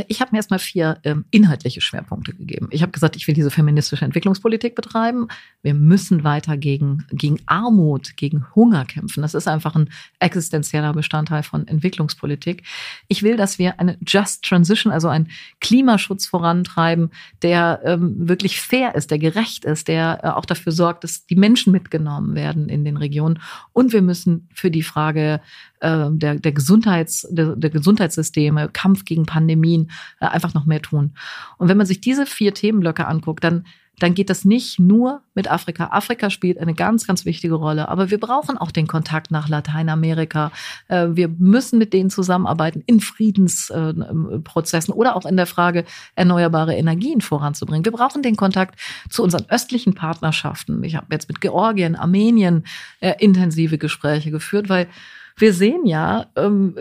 [0.09, 2.69] Ich habe mir erstmal vier ähm, inhaltliche Schwerpunkte gegeben.
[2.73, 5.29] Ich habe gesagt, ich will diese feministische Entwicklungspolitik betreiben.
[5.63, 9.23] Wir müssen weiter gegen, gegen Armut, gegen Hunger kämpfen.
[9.23, 12.65] Das ist einfach ein existenzieller Bestandteil von Entwicklungspolitik.
[13.07, 15.29] Ich will, dass wir eine Just Transition, also einen
[15.61, 17.11] Klimaschutz vorantreiben,
[17.43, 21.37] der ähm, wirklich fair ist, der gerecht ist, der äh, auch dafür sorgt, dass die
[21.37, 23.39] Menschen mitgenommen werden in den Regionen.
[23.73, 25.41] Und wir müssen für die Frage
[25.85, 31.13] äh, der, der, Gesundheits, der, der Gesundheitssysteme, Kampf gegen Pandemien äh, einfach noch mehr tun.
[31.59, 33.65] Und wenn man sich diese vier Themenblöcke anguckt, dann
[33.99, 35.89] dann geht das nicht nur mit Afrika.
[35.93, 37.89] Afrika spielt eine ganz, ganz wichtige Rolle.
[37.89, 40.51] Aber wir brauchen auch den Kontakt nach Lateinamerika.
[40.89, 45.85] Äh, wir müssen mit denen zusammenarbeiten in Friedensprozessen oder auch in der Frage,
[46.17, 47.85] erneuerbare Energien voranzubringen.
[47.85, 48.81] Wir brauchen den Kontakt
[49.11, 50.83] zu unseren östlichen Partnerschaften.
[50.83, 52.65] Ich habe jetzt mit Georgien, Armenien
[53.01, 54.89] äh, intensive Gespräche geführt, weil
[55.37, 56.77] wir sehen ja, ähm,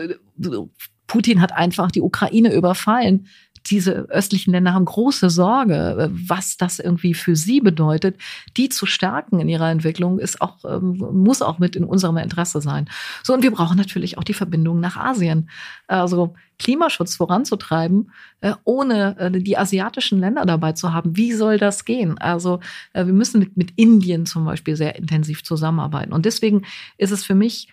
[1.06, 3.26] Putin hat einfach die Ukraine überfallen.
[3.70, 8.18] Diese östlichen Länder haben große Sorge, was das irgendwie für sie bedeutet.
[8.58, 12.60] Die zu stärken in ihrer Entwicklung ist auch, ähm, muss auch mit in unserem Interesse
[12.60, 12.90] sein.
[13.22, 15.48] So, und wir brauchen natürlich auch die Verbindung nach Asien.
[15.86, 21.16] Also Klimaschutz voranzutreiben, äh, ohne äh, die asiatischen Länder dabei zu haben.
[21.16, 22.18] Wie soll das gehen?
[22.18, 22.60] Also
[22.92, 26.12] äh, wir müssen mit, mit Indien zum Beispiel sehr intensiv zusammenarbeiten.
[26.12, 26.62] Und deswegen
[26.98, 27.68] ist es für mich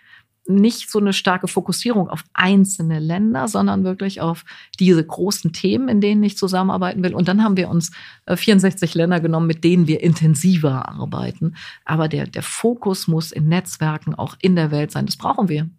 [0.48, 4.44] nicht so eine starke Fokussierung auf einzelne Länder, sondern wirklich auf
[4.80, 7.14] diese großen Themen, in denen ich zusammenarbeiten will.
[7.14, 7.92] Und dann haben wir uns
[8.28, 11.56] 64 äh, Länder genommen, mit denen wir intensiver arbeiten.
[11.86, 15.06] Aber der, der Fokus muss in Netzwerken auch in der Welt sein.
[15.06, 15.70] Das brauchen wir.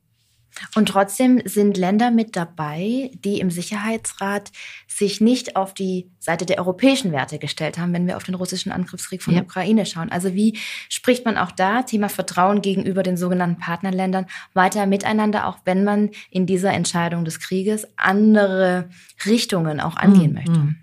[0.75, 4.53] Und trotzdem sind Länder mit dabei, die im Sicherheitsrat
[4.87, 8.73] sich nicht auf die Seite der europäischen Werte gestellt haben, wenn wir auf den russischen
[8.73, 9.41] Angriffskrieg von ja.
[9.41, 10.11] der Ukraine schauen.
[10.11, 15.59] Also wie spricht man auch da, Thema Vertrauen gegenüber den sogenannten Partnerländern, weiter miteinander, auch
[15.65, 18.91] wenn man in dieser Entscheidung des Krieges andere
[19.25, 20.35] Richtungen auch angehen mhm.
[20.35, 20.55] möchte?
[20.55, 20.77] Hm.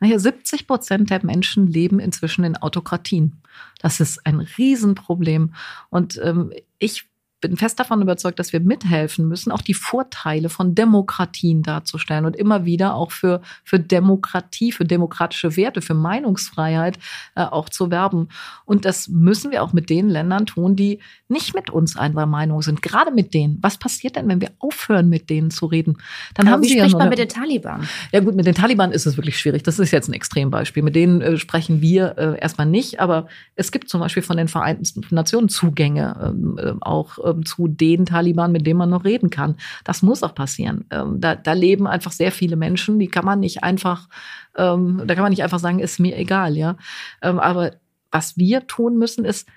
[0.00, 3.42] Naja, 70 Prozent der Menschen leben inzwischen in Autokratien.
[3.80, 5.54] Das ist ein Riesenproblem.
[5.90, 7.09] Und ähm, ich
[7.40, 12.36] bin fest davon überzeugt, dass wir mithelfen müssen, auch die Vorteile von Demokratien darzustellen und
[12.36, 16.98] immer wieder auch für, für Demokratie, für demokratische Werte, für Meinungsfreiheit
[17.34, 18.28] äh, auch zu werben.
[18.64, 22.60] Und das müssen wir auch mit den Ländern tun, die nicht mit uns einer Meinung
[22.60, 22.82] sind.
[22.82, 23.58] Gerade mit denen.
[23.62, 25.96] Was passiert denn, wenn wir aufhören, mit denen zu reden?
[26.34, 27.88] Dann Aber haben wie sie spricht ja man mit den Taliban?
[28.12, 29.62] Ja gut, mit den Taliban ist es wirklich schwierig.
[29.62, 30.82] Das ist jetzt ein Extrembeispiel.
[30.82, 33.00] Mit denen äh, sprechen wir äh, erstmal nicht.
[33.00, 37.68] Aber es gibt zum Beispiel von den Vereinten Nationen Zugänge ähm, äh, auch ähm, zu
[37.68, 39.56] den Taliban, mit denen man noch reden kann.
[39.84, 40.84] Das muss auch passieren.
[40.90, 44.08] Ähm, da, da leben einfach sehr viele Menschen, die kann man nicht einfach,
[44.56, 46.76] ähm, da kann man nicht einfach sagen, ist mir egal, ja.
[47.22, 47.72] Ähm, aber
[48.10, 49.48] was wir tun müssen, ist,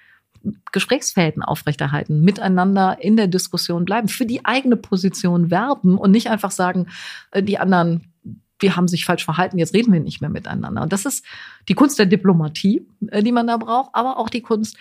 [0.74, 6.52] Gesprächsfäden aufrechterhalten, miteinander in der Diskussion bleiben, für die eigene Position werben und nicht einfach
[6.52, 6.88] sagen,
[7.32, 8.14] äh, die anderen
[8.64, 10.82] die haben sich falsch verhalten, jetzt reden wir nicht mehr miteinander.
[10.82, 11.26] Und das ist
[11.68, 14.78] die Kunst der Diplomatie, äh, die man da braucht, aber auch die Kunst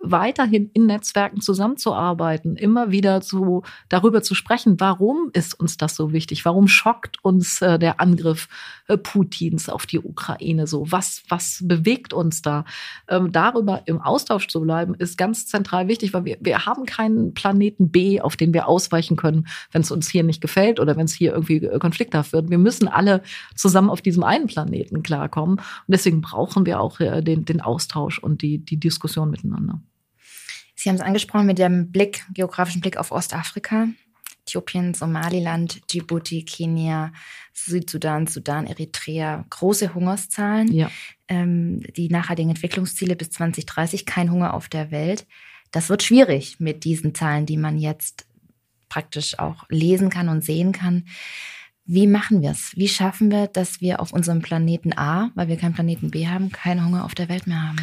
[0.00, 6.12] weiterhin in Netzwerken zusammenzuarbeiten, immer wieder zu, darüber zu sprechen, warum ist uns das so
[6.12, 6.44] wichtig?
[6.44, 8.48] Warum schockt uns äh, der Angriff
[8.96, 10.90] Putins auf die Ukraine so?
[10.90, 12.64] Was, was bewegt uns da?
[13.08, 17.34] Ähm, darüber im Austausch zu bleiben, ist ganz zentral wichtig, weil wir, wir haben keinen
[17.34, 21.06] Planeten B, auf den wir ausweichen können, wenn es uns hier nicht gefällt oder wenn
[21.06, 22.50] es hier irgendwie äh, konflikthaft wird.
[22.50, 23.22] Wir müssen alle
[23.54, 25.56] zusammen auf diesem einen Planeten klarkommen.
[25.56, 29.80] Und deswegen brauchen wir auch äh, den, den Austausch und die, die Diskussion miteinander.
[30.74, 33.88] Sie haben es angesprochen mit dem Blick, geografischen Blick auf Ostafrika.
[34.50, 37.12] Äthiopien, Somaliland, Djibouti, Kenia,
[37.52, 40.72] Südsudan, Sudan, Eritrea, große Hungerszahlen.
[40.72, 40.90] Ja.
[41.28, 45.26] Ähm, die nachhaltigen Entwicklungsziele bis 2030, kein Hunger auf der Welt.
[45.70, 48.26] Das wird schwierig mit diesen Zahlen, die man jetzt
[48.88, 51.06] praktisch auch lesen kann und sehen kann.
[51.84, 52.72] Wie machen wir es?
[52.76, 56.50] Wie schaffen wir, dass wir auf unserem Planeten A, weil wir keinen Planeten B haben,
[56.50, 57.78] keinen Hunger auf der Welt mehr haben?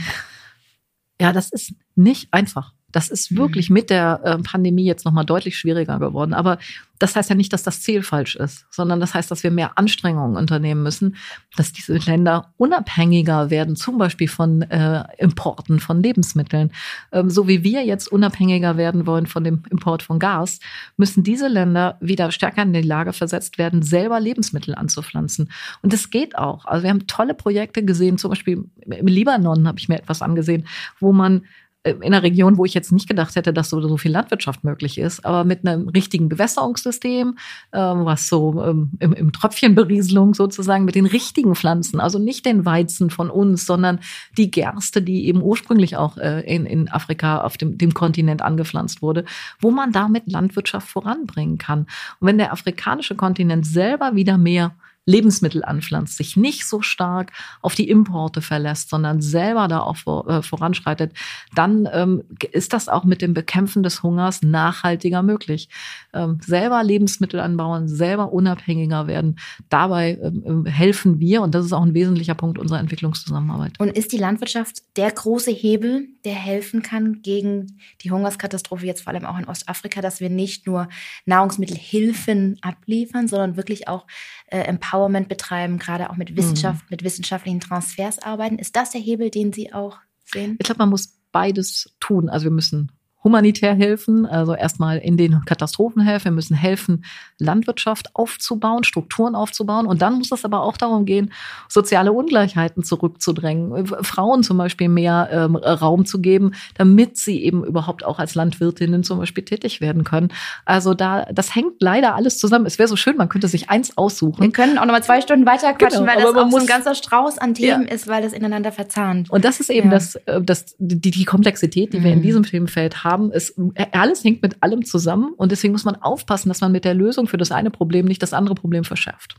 [1.20, 2.74] Ja, das ist nicht einfach.
[2.92, 3.38] Das ist mhm.
[3.38, 6.34] wirklich mit der äh, Pandemie jetzt nochmal deutlich schwieriger geworden.
[6.34, 6.58] Aber
[7.00, 9.78] das heißt ja nicht, dass das Ziel falsch ist, sondern das heißt, dass wir mehr
[9.78, 11.16] Anstrengungen unternehmen müssen,
[11.56, 16.72] dass diese Länder unabhängiger werden, zum Beispiel von äh, Importen von Lebensmitteln.
[17.12, 20.60] Ähm, so wie wir jetzt unabhängiger werden wollen von dem Import von Gas,
[20.96, 25.52] müssen diese Länder wieder stärker in die Lage versetzt werden, selber Lebensmittel anzupflanzen.
[25.82, 26.66] Und das geht auch.
[26.66, 30.66] Also wir haben tolle Projekte gesehen, zum Beispiel im Libanon habe ich mir etwas angesehen,
[31.00, 31.44] wo man
[31.90, 34.98] in einer Region, wo ich jetzt nicht gedacht hätte, dass so, so viel Landwirtschaft möglich
[34.98, 37.38] ist, aber mit einem richtigen Bewässerungssystem,
[37.74, 42.66] ähm, was so ähm, im, im Tröpfchenberieselung sozusagen mit den richtigen Pflanzen, also nicht den
[42.66, 44.00] Weizen von uns, sondern
[44.38, 49.02] die Gerste, die eben ursprünglich auch äh, in, in Afrika auf dem, dem Kontinent angepflanzt
[49.02, 49.26] wurde,
[49.60, 51.88] wo man damit Landwirtschaft voranbringen kann.
[52.20, 54.76] Und wenn der afrikanische Kontinent selber wieder mehr
[55.08, 57.32] Lebensmittel anpflanzt, sich nicht so stark
[57.62, 61.14] auf die Importe verlässt, sondern selber da auch äh, voranschreitet,
[61.56, 65.70] dann ähm, ist das auch mit dem Bekämpfen des Hungers nachhaltiger möglich.
[66.14, 69.40] Ähm, selber Lebensmittel anbauen, selber unabhängiger werden.
[69.70, 73.80] Dabei ähm, ähm, helfen wir und das ist auch ein wesentlicher Punkt unserer Entwicklungszusammenarbeit.
[73.80, 79.14] Und ist die Landwirtschaft der große Hebel, der helfen kann gegen die Hungerskatastrophe jetzt vor
[79.14, 80.90] allem auch in Ostafrika, dass wir nicht nur
[81.26, 84.06] Nahrungsmittelhilfen abliefern, sondern wirklich auch
[84.48, 84.60] äh,
[84.98, 86.88] Empowerment betreiben, gerade auch mit Wissenschaft, mhm.
[86.90, 88.58] mit wissenschaftlichen Transfers arbeiten.
[88.58, 90.58] Ist das der Hebel, den Sie auch sehen?
[90.60, 92.30] Ich glaube, man muss beides tun.
[92.30, 92.92] Also wir müssen
[93.24, 96.26] humanitär helfen, also erstmal in den Katastrophen helfen.
[96.26, 97.04] Wir müssen helfen,
[97.40, 99.88] Landwirtschaft aufzubauen, Strukturen aufzubauen.
[99.88, 101.34] Und dann muss es aber auch darum gehen,
[101.68, 108.06] soziale Ungleichheiten zurückzudrängen, Frauen zum Beispiel mehr ähm, Raum zu geben, damit sie eben überhaupt
[108.06, 110.30] auch als Landwirtinnen zum Beispiel tätig werden können.
[110.66, 112.66] Also da, das hängt leider alles zusammen.
[112.66, 114.42] Es wäre so schön, man könnte sich eins aussuchen.
[114.42, 116.94] Wir können auch nochmal zwei Stunden weiter quatschen, genau, weil das auch so ein ganzer
[116.96, 117.94] Strauß an Themen ja.
[117.94, 119.30] ist, weil das ineinander verzahnt.
[119.32, 119.96] Und das ist eben ja.
[119.96, 122.04] das, äh, das, die, die Komplexität, die mhm.
[122.04, 122.24] wir in mhm.
[122.24, 123.32] diesem Themenfeld haben haben.
[123.32, 123.56] Es,
[123.92, 127.28] alles hängt mit allem zusammen und deswegen muss man aufpassen, dass man mit der Lösung
[127.28, 129.36] für das eine Problem nicht das andere Problem verschärft.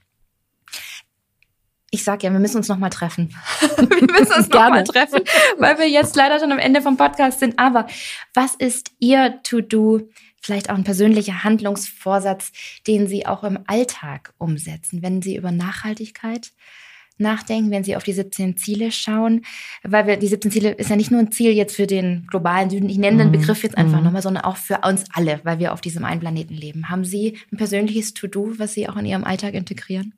[1.91, 3.35] Ich sag ja, wir müssen uns noch mal treffen.
[3.77, 5.21] wir müssen uns noch mal treffen,
[5.59, 7.59] weil wir jetzt leider schon am Ende vom Podcast sind.
[7.59, 7.87] Aber
[8.35, 10.09] was ist Ihr To-Do?
[10.41, 12.53] Vielleicht auch ein persönlicher Handlungsvorsatz,
[12.87, 16.53] den Sie auch im Alltag umsetzen, wenn Sie über Nachhaltigkeit
[17.19, 19.43] nachdenken, wenn Sie auf die 17 Ziele schauen?
[19.83, 22.71] Weil wir, die 17 Ziele ist ja nicht nur ein Ziel jetzt für den globalen
[22.71, 23.33] Süden, ich nenne den mhm.
[23.33, 24.05] Begriff jetzt einfach mhm.
[24.05, 26.89] nochmal, sondern auch für uns alle, weil wir auf diesem einen Planeten leben.
[26.89, 30.15] Haben Sie ein persönliches To-Do, was Sie auch in Ihrem Alltag integrieren?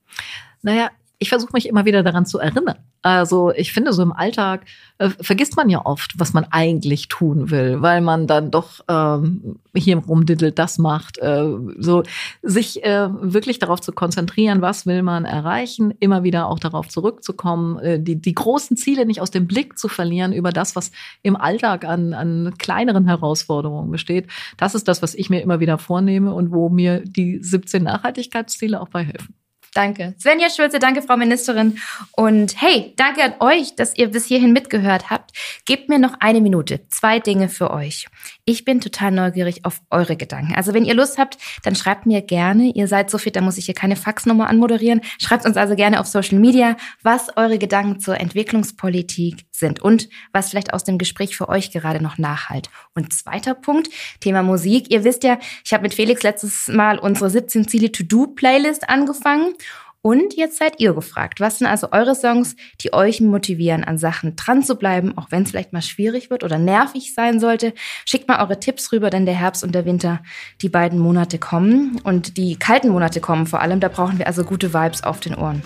[0.63, 0.91] Naja,
[1.23, 2.77] ich versuche mich immer wieder daran zu erinnern.
[3.03, 4.65] Also ich finde, so im Alltag
[4.97, 9.59] äh, vergisst man ja oft, was man eigentlich tun will, weil man dann doch ähm,
[9.75, 11.19] hier rumdiddelt, das macht.
[11.19, 11.45] Äh,
[11.79, 12.03] so
[12.43, 17.79] sich äh, wirklich darauf zu konzentrieren, was will man erreichen, immer wieder auch darauf zurückzukommen,
[17.81, 20.91] äh, die, die großen Ziele nicht aus dem Blick zu verlieren über das, was
[21.23, 24.27] im Alltag an, an kleineren Herausforderungen besteht.
[24.57, 28.81] Das ist das, was ich mir immer wieder vornehme und wo mir die 17 Nachhaltigkeitsziele
[28.81, 29.35] auch bei helfen.
[29.73, 30.15] Danke.
[30.19, 31.79] Svenja Schulze, danke, Frau Ministerin.
[32.13, 35.31] Und hey, danke an euch, dass ihr bis hierhin mitgehört habt.
[35.65, 36.81] Gebt mir noch eine Minute.
[36.89, 38.07] Zwei Dinge für euch.
[38.45, 40.55] Ich bin total neugierig auf eure Gedanken.
[40.55, 42.73] Also wenn ihr Lust habt, dann schreibt mir gerne.
[42.75, 45.01] Ihr seid so fit, da muss ich hier keine Faxnummer anmoderieren.
[45.19, 50.51] Schreibt uns also gerne auf Social Media, was eure Gedanken zur Entwicklungspolitik sind und was
[50.51, 52.71] vielleicht aus dem Gespräch für euch gerade noch nachhalt.
[52.95, 53.89] Und zweiter Punkt,
[54.21, 54.91] Thema Musik.
[54.91, 59.55] Ihr wisst ja, ich habe mit Felix letztes Mal unsere 17 Ziele To-Do-Playlist angefangen.
[60.03, 61.41] Und jetzt seid ihr gefragt.
[61.41, 65.43] Was sind also eure Songs, die euch motivieren, an Sachen dran zu bleiben, auch wenn
[65.43, 67.75] es vielleicht mal schwierig wird oder nervig sein sollte?
[68.07, 70.23] Schickt mal eure Tipps rüber, denn der Herbst und der Winter,
[70.63, 73.81] die beiden Monate kommen und die kalten Monate kommen vor allem.
[73.81, 75.63] Da brauchen wir also gute Vibes auf den Ohren.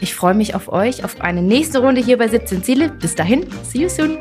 [0.00, 2.90] Ich freue mich auf euch, auf eine nächste Runde hier bei 17 Ziele.
[2.90, 4.18] Bis dahin, see you soon.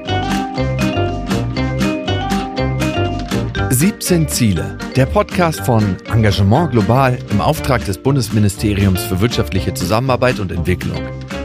[3.69, 10.51] 17 Ziele, der Podcast von Engagement Global im Auftrag des Bundesministeriums für wirtschaftliche Zusammenarbeit und
[10.51, 11.01] Entwicklung.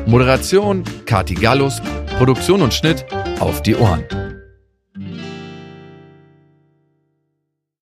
[0.07, 1.83] Moderation Kati Gallus,
[2.19, 3.05] Produktion und Schnitt
[3.41, 4.05] auf die Ohren.